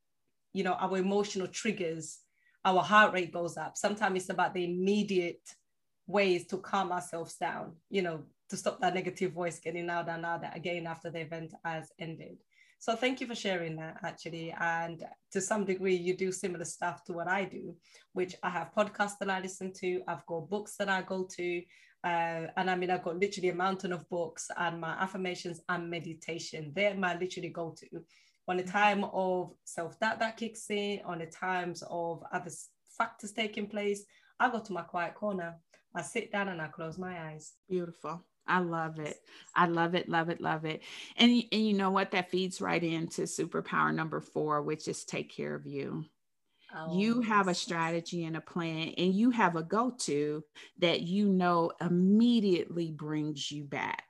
[0.55, 2.21] you know our emotional triggers
[2.67, 3.77] our heart rate goes up.
[3.77, 5.49] Sometimes it's about the immediate
[6.07, 10.23] ways to calm ourselves down, you know, to stop that negative voice getting louder and
[10.23, 12.37] louder again after the event has ended.
[12.79, 14.55] So thank you for sharing that actually.
[14.61, 15.03] And
[15.33, 17.75] to some degree, you do similar stuff to what I do,
[18.13, 21.63] which I have podcasts that I listen to, I've got books that I go to.
[22.05, 25.91] Uh, and I mean, I've got literally a mountain of books and my affirmations and
[25.91, 26.73] meditation.
[26.75, 27.87] They're my literally go to.
[28.49, 32.51] On the time of self doubt that kicks in, on the times of other
[32.97, 34.05] factors taking place,
[34.39, 35.57] I go to my quiet corner.
[35.95, 37.55] I sit down and I close my eyes.
[37.69, 38.23] Beautiful.
[38.47, 39.17] I love it.
[39.55, 40.83] I love it, love it, love it.
[41.17, 42.13] And, and you know what?
[42.13, 46.05] That feeds right into superpower number four, which is take care of you.
[46.75, 50.45] Oh, you have a strategy and a plan, and you have a go to
[50.79, 54.05] that you know immediately brings you back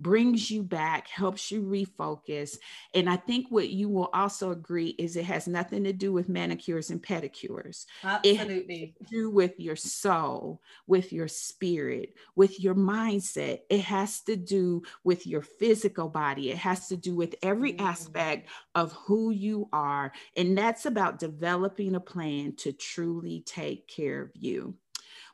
[0.00, 2.56] brings you back, helps you refocus.
[2.94, 6.28] And I think what you will also agree is it has nothing to do with
[6.28, 7.84] manicures and pedicures.
[8.02, 8.94] Absolutely.
[9.00, 13.60] It do with your soul, with your spirit, with your mindset.
[13.68, 16.50] It has to do with your physical body.
[16.50, 17.80] It has to do with every mm.
[17.80, 20.12] aspect of who you are.
[20.36, 24.74] And that's about developing a plan to truly take care of you.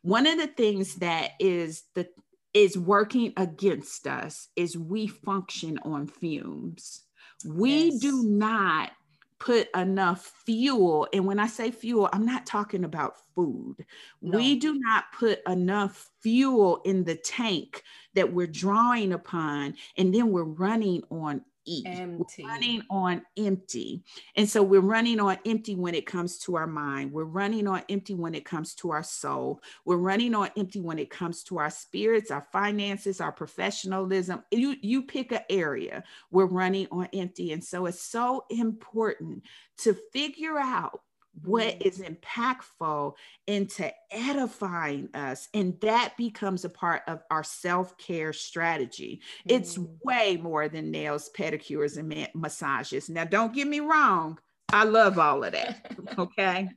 [0.02, 2.08] One of the things that is the
[2.56, 7.02] is working against us is we function on fumes.
[7.44, 7.98] We yes.
[7.98, 8.92] do not
[9.38, 11.06] put enough fuel.
[11.12, 13.84] And when I say fuel, I'm not talking about food.
[14.22, 14.38] No.
[14.38, 17.82] We do not put enough fuel in the tank
[18.14, 21.86] that we're drawing upon, and then we're running on eat.
[21.86, 22.42] Empty.
[22.42, 24.02] We're running on empty.
[24.36, 27.12] And so we're running on empty when it comes to our mind.
[27.12, 29.60] We're running on empty when it comes to our soul.
[29.84, 34.42] We're running on empty when it comes to our spirits, our finances, our professionalism.
[34.50, 36.04] You you pick an area.
[36.30, 37.52] We're running on empty.
[37.52, 39.42] And so it's so important
[39.78, 41.00] to figure out
[41.42, 43.12] what is impactful
[43.46, 45.48] into edifying us.
[45.54, 49.20] And that becomes a part of our self care strategy.
[49.48, 49.56] Mm-hmm.
[49.56, 53.08] It's way more than nails, pedicures, and ma- massages.
[53.08, 54.38] Now, don't get me wrong,
[54.72, 55.92] I love all of that.
[56.18, 56.68] Okay.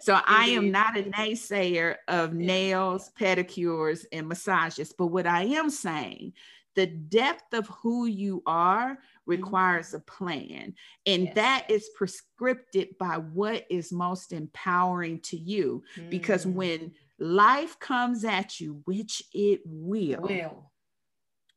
[0.00, 4.94] So I am not a naysayer of nails, pedicures, and massages.
[4.96, 6.32] But what I am saying,
[6.76, 8.98] the depth of who you are
[9.30, 9.42] Mm-hmm.
[9.42, 10.74] requires a plan.
[11.06, 11.34] And yes.
[11.34, 15.82] that is prescripted by what is most empowering to you.
[15.96, 16.10] Mm.
[16.10, 20.70] Because when life comes at you, which it will, will.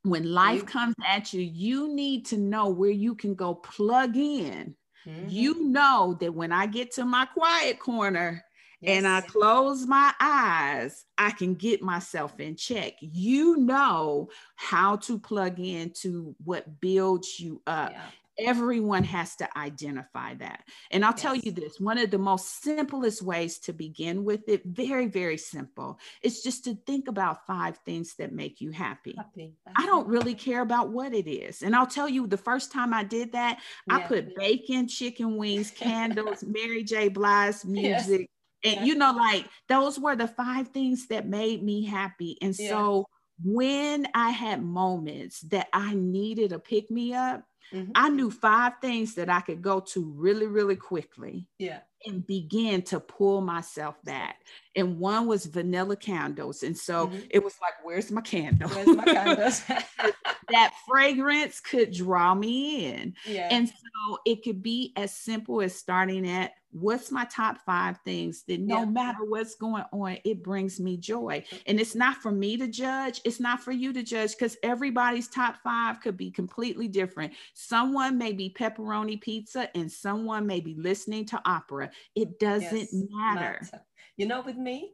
[0.03, 4.75] when life comes at you, you need to know where you can go plug in.
[5.07, 5.29] Mm-hmm.
[5.29, 8.43] You know that when I get to my quiet corner,
[8.83, 8.97] Yes.
[8.97, 12.93] and I close my eyes, I can get myself in check.
[12.99, 17.91] You know how to plug into what builds you up.
[17.91, 18.01] Yeah.
[18.39, 20.63] Everyone has to identify that.
[20.89, 21.21] And I'll yes.
[21.21, 25.37] tell you this one of the most simplest ways to begin with it, very, very
[25.37, 29.13] simple, is just to think about five things that make you happy.
[29.15, 29.53] happy.
[29.77, 31.61] I don't really care about what it is.
[31.61, 33.97] And I'll tell you, the first time I did that, yeah.
[33.97, 37.09] I put bacon, chicken wings, candles, Mary J.
[37.09, 38.21] Blige music.
[38.21, 38.27] Yes
[38.63, 42.69] and you know like those were the five things that made me happy and yeah.
[42.69, 43.05] so
[43.43, 47.43] when i had moments that i needed a pick me up
[47.73, 47.91] mm-hmm.
[47.95, 52.81] i knew five things that i could go to really really quickly yeah and begin
[52.81, 54.41] to pull myself back
[54.75, 57.19] and one was vanilla candles and so mm-hmm.
[57.29, 59.61] it was like where's my candle where's my candles
[60.49, 63.47] that fragrance could draw me in yeah.
[63.51, 68.43] and so it could be as simple as starting at what's my top five things
[68.47, 68.85] that no yeah.
[68.85, 71.43] matter what's going on, it brings me joy.
[71.67, 75.27] And it's not for me to judge, it's not for you to judge because everybody's
[75.27, 77.33] top five could be completely different.
[77.53, 81.91] Someone may be pepperoni pizza and someone may be listening to opera.
[82.15, 83.59] It doesn't yes, matter.
[83.61, 83.81] matter.
[84.17, 84.93] You know, with me,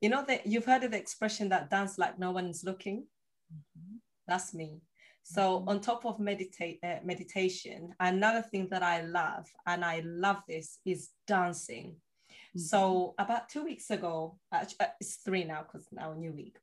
[0.00, 3.06] you know that you've heard of the expression that dance like no one's looking.
[3.52, 3.96] Mm-hmm.
[4.26, 4.80] That's me.
[5.22, 5.68] So mm-hmm.
[5.68, 10.78] on top of meditate uh, meditation, another thing that I love, and I love this,
[10.84, 11.96] is dancing.
[12.30, 12.60] Mm-hmm.
[12.60, 14.64] So about two weeks ago, uh,
[15.00, 16.58] it's three now because now a new week.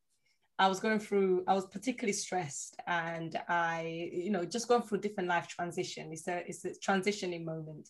[0.60, 5.00] I was going through, I was particularly stressed and I, you know, just going through
[5.00, 6.12] different life transition.
[6.12, 7.88] It's a, it's a transitioning moment.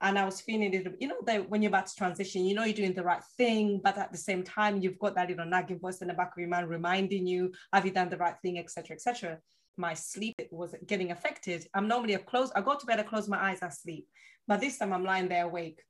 [0.00, 2.64] And I was feeling it, you know, that when you're about to transition, you know,
[2.64, 5.78] you're doing the right thing, but at the same time, you've got that little nagging
[5.78, 8.58] voice in the back of your mind reminding you, have you done the right thing,
[8.58, 9.38] etc., etc
[9.76, 11.66] my sleep was getting affected.
[11.74, 14.06] I'm normally a close, I go to bed, I close my eyes, I sleep.
[14.46, 15.82] But this time I'm lying there awake.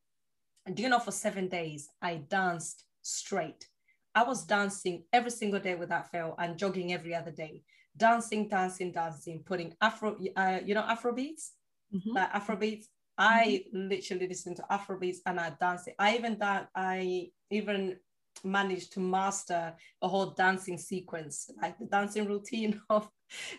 [0.65, 3.69] And do you know, for seven days, I danced straight.
[4.15, 7.63] I was dancing every single day without fail and jogging every other day.
[7.97, 11.53] Dancing, dancing, dancing, putting Afro, uh, you know, Afro beats,
[11.95, 12.17] mm-hmm.
[12.17, 12.89] like Afro beats.
[13.19, 13.89] I mm-hmm.
[13.89, 15.95] literally listen to Afro beats and I dance it.
[15.99, 17.97] I even that I even
[18.45, 23.09] managed to master a whole dancing sequence, like the dancing routine of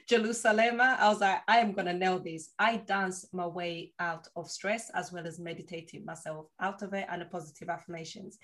[0.07, 0.97] Jerusalema.
[0.99, 2.51] I was like, I am gonna nail this.
[2.59, 7.07] I dance my way out of stress as well as meditating myself out of it
[7.09, 8.37] and the positive affirmations.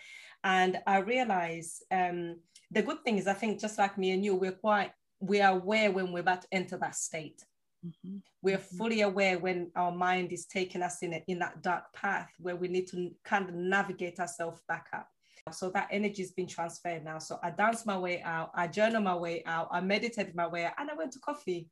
[0.44, 2.40] And I realize um,
[2.72, 4.92] the good thing is, I think just like me and you, we're quite
[5.24, 7.46] we are aware when we're about to enter that state.
[7.86, 8.18] Mm-hmm.
[8.42, 8.78] We're mm-hmm.
[8.78, 12.56] fully aware when our mind is taking us in a, in that dark path where
[12.56, 15.08] we need to kind of navigate ourselves back up.
[15.52, 17.20] So that energy has been transferred now.
[17.20, 20.66] So I danced my way out, I journaled my way out, I meditated my way
[20.66, 21.68] out, and I went to coffee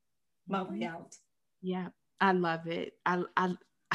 [0.47, 1.16] my way out.
[1.62, 1.88] Yeah,
[2.20, 2.93] I love it.
[3.05, 3.53] I, I,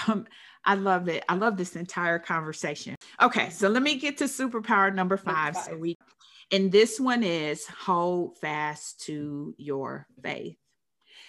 [0.09, 0.27] um,
[0.65, 1.25] I love it.
[1.29, 2.97] I love this entire conversation.
[3.21, 5.55] Okay, so let me get to superpower number five.
[5.55, 5.65] Number five.
[5.65, 5.97] So we,
[6.53, 10.57] and this one is hold fast to your faith.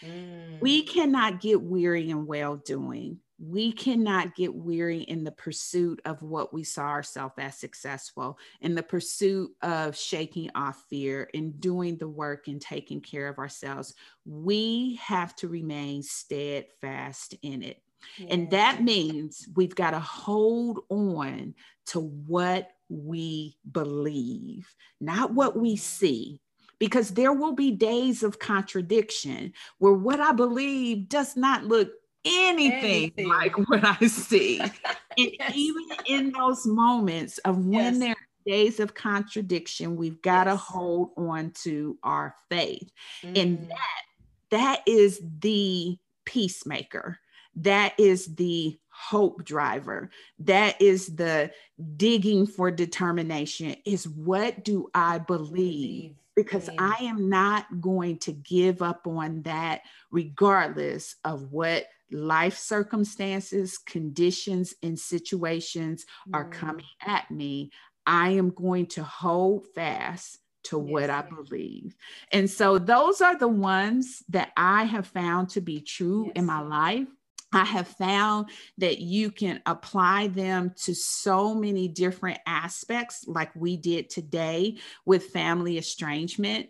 [0.04, 0.62] Mm.
[0.62, 6.22] We cannot get weary in well doing we cannot get weary in the pursuit of
[6.24, 11.98] what we saw ourselves as successful, in the pursuit of shaking off fear and doing
[11.98, 13.94] the work and taking care of ourselves.
[14.26, 17.82] We have to remain steadfast in it.
[18.18, 18.28] Yeah.
[18.32, 21.54] And that means we've got to hold on
[21.88, 25.78] to what we believe, not what we mm-hmm.
[25.78, 26.42] see,
[26.80, 31.92] because there will be days of contradiction where what I believe does not look
[32.26, 33.30] anything, anything.
[33.30, 34.60] like what I see.
[34.60, 34.72] and
[35.18, 35.52] yes.
[35.56, 38.00] even in those moments of when yes.
[38.00, 40.62] there are days of contradiction, we've got to yes.
[40.62, 42.90] hold on to our faith.
[43.24, 43.42] Mm.
[43.42, 44.04] And that
[44.50, 47.20] that is the peacemaker.
[47.56, 50.10] That is the hope driver.
[50.40, 51.52] That is the
[51.96, 56.16] digging for determination is what do I believe?
[56.38, 59.82] Because I am not going to give up on that
[60.12, 66.36] regardless of what life circumstances, conditions, and situations mm.
[66.36, 67.72] are coming at me,
[68.06, 71.96] I am going to hold fast to yes, what I believe.
[72.32, 76.34] And so those are the ones that I have found to be true yes.
[76.36, 77.08] in my life.
[77.54, 83.78] I have found that you can apply them to so many different aspects, like we
[83.78, 86.68] did today with family estrangement.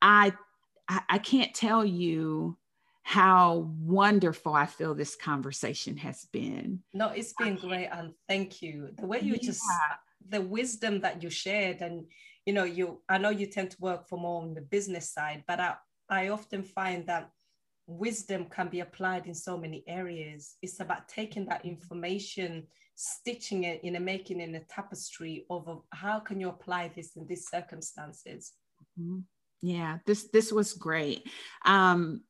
[0.00, 0.32] I
[1.08, 2.56] I, can't tell you
[3.02, 6.82] how wonderful I feel this conversation has been.
[6.92, 7.86] No, it's been great.
[7.86, 8.90] And thank you.
[8.98, 9.38] The way you yeah.
[9.40, 9.62] just,
[10.28, 12.06] the wisdom that you shared, and
[12.44, 15.44] you know, you, I know you tend to work for more on the business side,
[15.46, 15.74] but I,
[16.08, 17.30] I often find that
[17.90, 20.56] wisdom can be applied in so many areas.
[20.62, 26.20] It's about taking that information, stitching it in a making in a tapestry of how
[26.20, 28.52] can you apply this in these circumstances.
[28.98, 29.20] Mm-hmm.
[29.62, 31.28] Yeah, this this was great.
[31.66, 32.22] Um,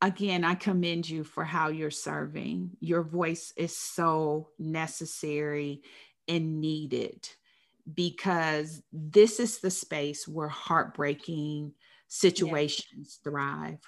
[0.00, 2.72] again, I commend you for how you're serving.
[2.80, 5.82] Your voice is so necessary
[6.28, 7.28] and needed
[7.92, 11.72] because this is the space where heartbreaking
[12.08, 13.30] situations yeah.
[13.30, 13.78] thrive,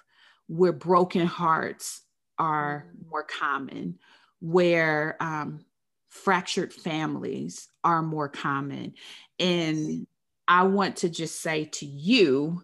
[0.49, 2.03] where broken hearts
[2.39, 3.11] are mm-hmm.
[3.11, 3.99] more common,
[4.41, 5.65] where um,
[6.09, 8.95] fractured families are more common.
[9.39, 10.07] And
[10.47, 12.63] I want to just say to you,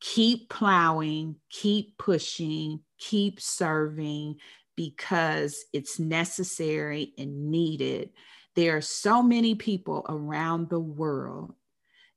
[0.00, 4.36] keep plowing, keep pushing, keep serving
[4.76, 8.10] because it's necessary and needed.
[8.54, 11.54] There are so many people around the world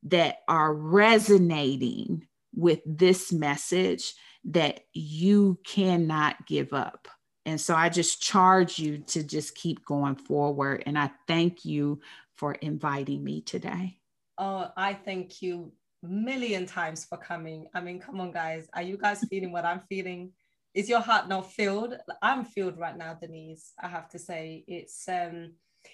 [0.03, 4.13] that are resonating with this message
[4.47, 7.07] that you cannot give up.
[7.45, 10.83] And so I just charge you to just keep going forward.
[10.85, 12.01] And I thank you
[12.35, 13.99] for inviting me today.
[14.37, 15.71] Oh, I thank you
[16.03, 17.67] million times for coming.
[17.73, 18.67] I mean, come on, guys.
[18.73, 20.31] Are you guys feeling what I'm feeling?
[20.73, 21.95] Is your heart not filled?
[22.21, 23.73] I'm filled right now, Denise.
[23.81, 25.53] I have to say, it's um,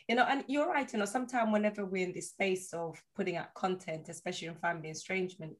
[0.09, 0.91] you know, and you're right.
[0.91, 4.89] You know, sometimes whenever we're in this space of putting out content, especially in family
[4.89, 5.53] estrangement,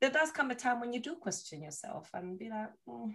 [0.00, 3.12] there does come a time when you do question yourself and be like, mm.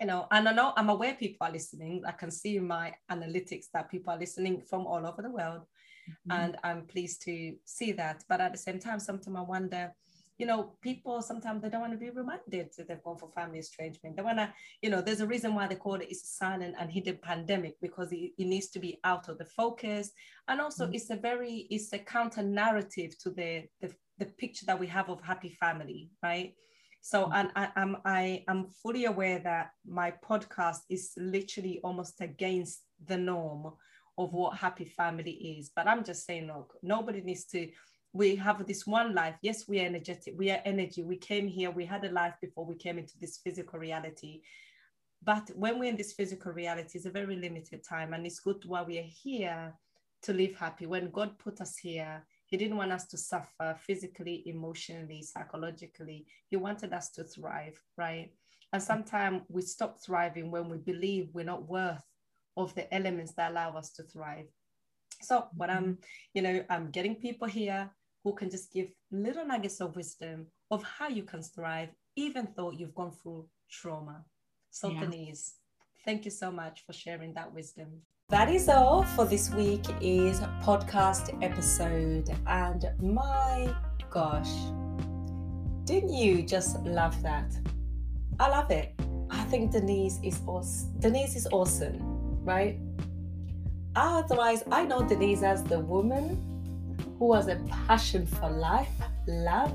[0.00, 2.02] you know, and I know I'm aware people are listening.
[2.06, 5.62] I can see in my analytics that people are listening from all over the world.
[6.08, 6.32] Mm-hmm.
[6.32, 8.24] And I'm pleased to see that.
[8.28, 9.94] But at the same time, sometimes I wonder,
[10.36, 13.60] you know, people sometimes they don't want to be reminded that they've gone for family
[13.60, 14.16] estrangement.
[14.16, 16.74] They want to, you know, there's a reason why they call it it's a silent
[16.78, 20.10] and hidden pandemic because it, it needs to be out of the focus.
[20.48, 20.94] And also mm-hmm.
[20.94, 25.08] it's a very, it's a counter narrative to the, the, the picture that we have
[25.08, 26.54] of happy family, right?
[27.00, 27.32] So, mm-hmm.
[27.34, 33.18] and I, I'm I am fully aware that my podcast is literally almost against the
[33.18, 33.72] norm
[34.16, 35.70] of what happy family is.
[35.74, 37.68] But I'm just saying, look, nobody needs to.
[38.12, 39.34] We have this one life.
[39.42, 40.34] Yes, we are energetic.
[40.38, 41.02] We are energy.
[41.02, 41.70] We came here.
[41.72, 44.42] We had a life before we came into this physical reality.
[45.22, 48.64] But when we're in this physical reality, it's a very limited time, and it's good
[48.66, 49.74] while we are here
[50.22, 50.86] to live happy.
[50.86, 52.24] When God put us here,
[52.54, 56.24] He didn't want us to suffer physically, emotionally, psychologically.
[56.50, 58.30] He wanted us to thrive, right?
[58.72, 62.04] And sometimes we stop thriving when we believe we're not worth
[62.56, 64.46] of the elements that allow us to thrive.
[65.20, 65.94] So, what I'm, mm-hmm.
[66.34, 67.90] you know, I'm getting people here
[68.22, 72.70] who can just give little nuggets of wisdom of how you can thrive, even though
[72.70, 74.24] you've gone through trauma.
[74.70, 75.00] So, yeah.
[75.00, 75.54] Denise,
[76.04, 78.02] thank you so much for sharing that wisdom.
[78.30, 82.34] That is all for this week is podcast episode.
[82.46, 83.70] And my
[84.08, 84.50] gosh,
[85.84, 87.52] didn't you just love that?
[88.40, 88.94] I love it.
[89.28, 90.98] I think Denise is awesome.
[91.00, 91.98] Denise is awesome,
[92.46, 92.78] right?
[93.94, 97.56] Otherwise, I know Denise as the woman who has a
[97.86, 98.88] passion for life,
[99.28, 99.70] love,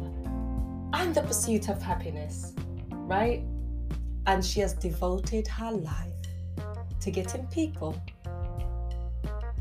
[0.94, 2.54] and the pursuit of happiness,
[2.90, 3.44] right?
[4.26, 6.10] And she has devoted her life
[7.00, 7.96] to getting people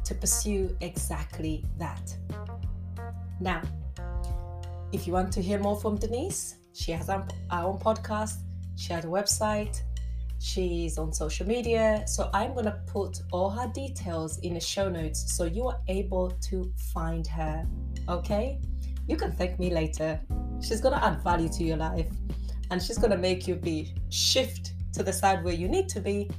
[0.09, 2.17] to pursue exactly that.
[3.41, 3.63] Now,
[4.93, 8.39] if you want to hear more from Denise, she has our own podcast
[8.79, 9.83] she has a website,
[10.39, 12.05] she's on social media.
[12.07, 15.81] So I'm going to put all her details in the show notes so you are
[15.89, 17.67] able to find her.
[18.09, 18.61] Okay?
[19.09, 20.21] You can thank me later.
[20.61, 22.09] She's going to add value to your life
[22.71, 26.01] and she's going to make you be shift to the side where you need to
[26.01, 26.31] be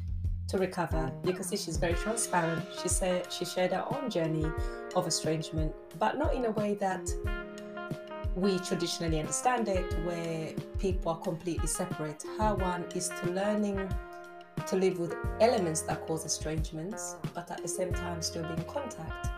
[0.50, 1.12] to recover.
[1.24, 2.66] You can see she's very transparent.
[2.82, 4.52] She said she shared her own journey
[4.96, 7.10] of estrangement, but not in a way that
[8.36, 12.24] we traditionally understand it, where people are completely separate.
[12.38, 13.90] Her one is to learning
[14.68, 18.64] to live with elements that cause estrangements, but at the same time still be in
[18.64, 19.30] contact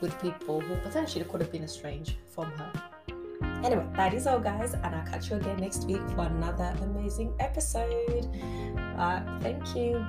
[0.00, 2.72] with people who potentially could have been estranged from her.
[3.64, 7.34] Anyway, that is all, guys, and I'll catch you again next week for another amazing
[7.40, 8.28] episode.
[8.98, 10.06] Uh, thank you.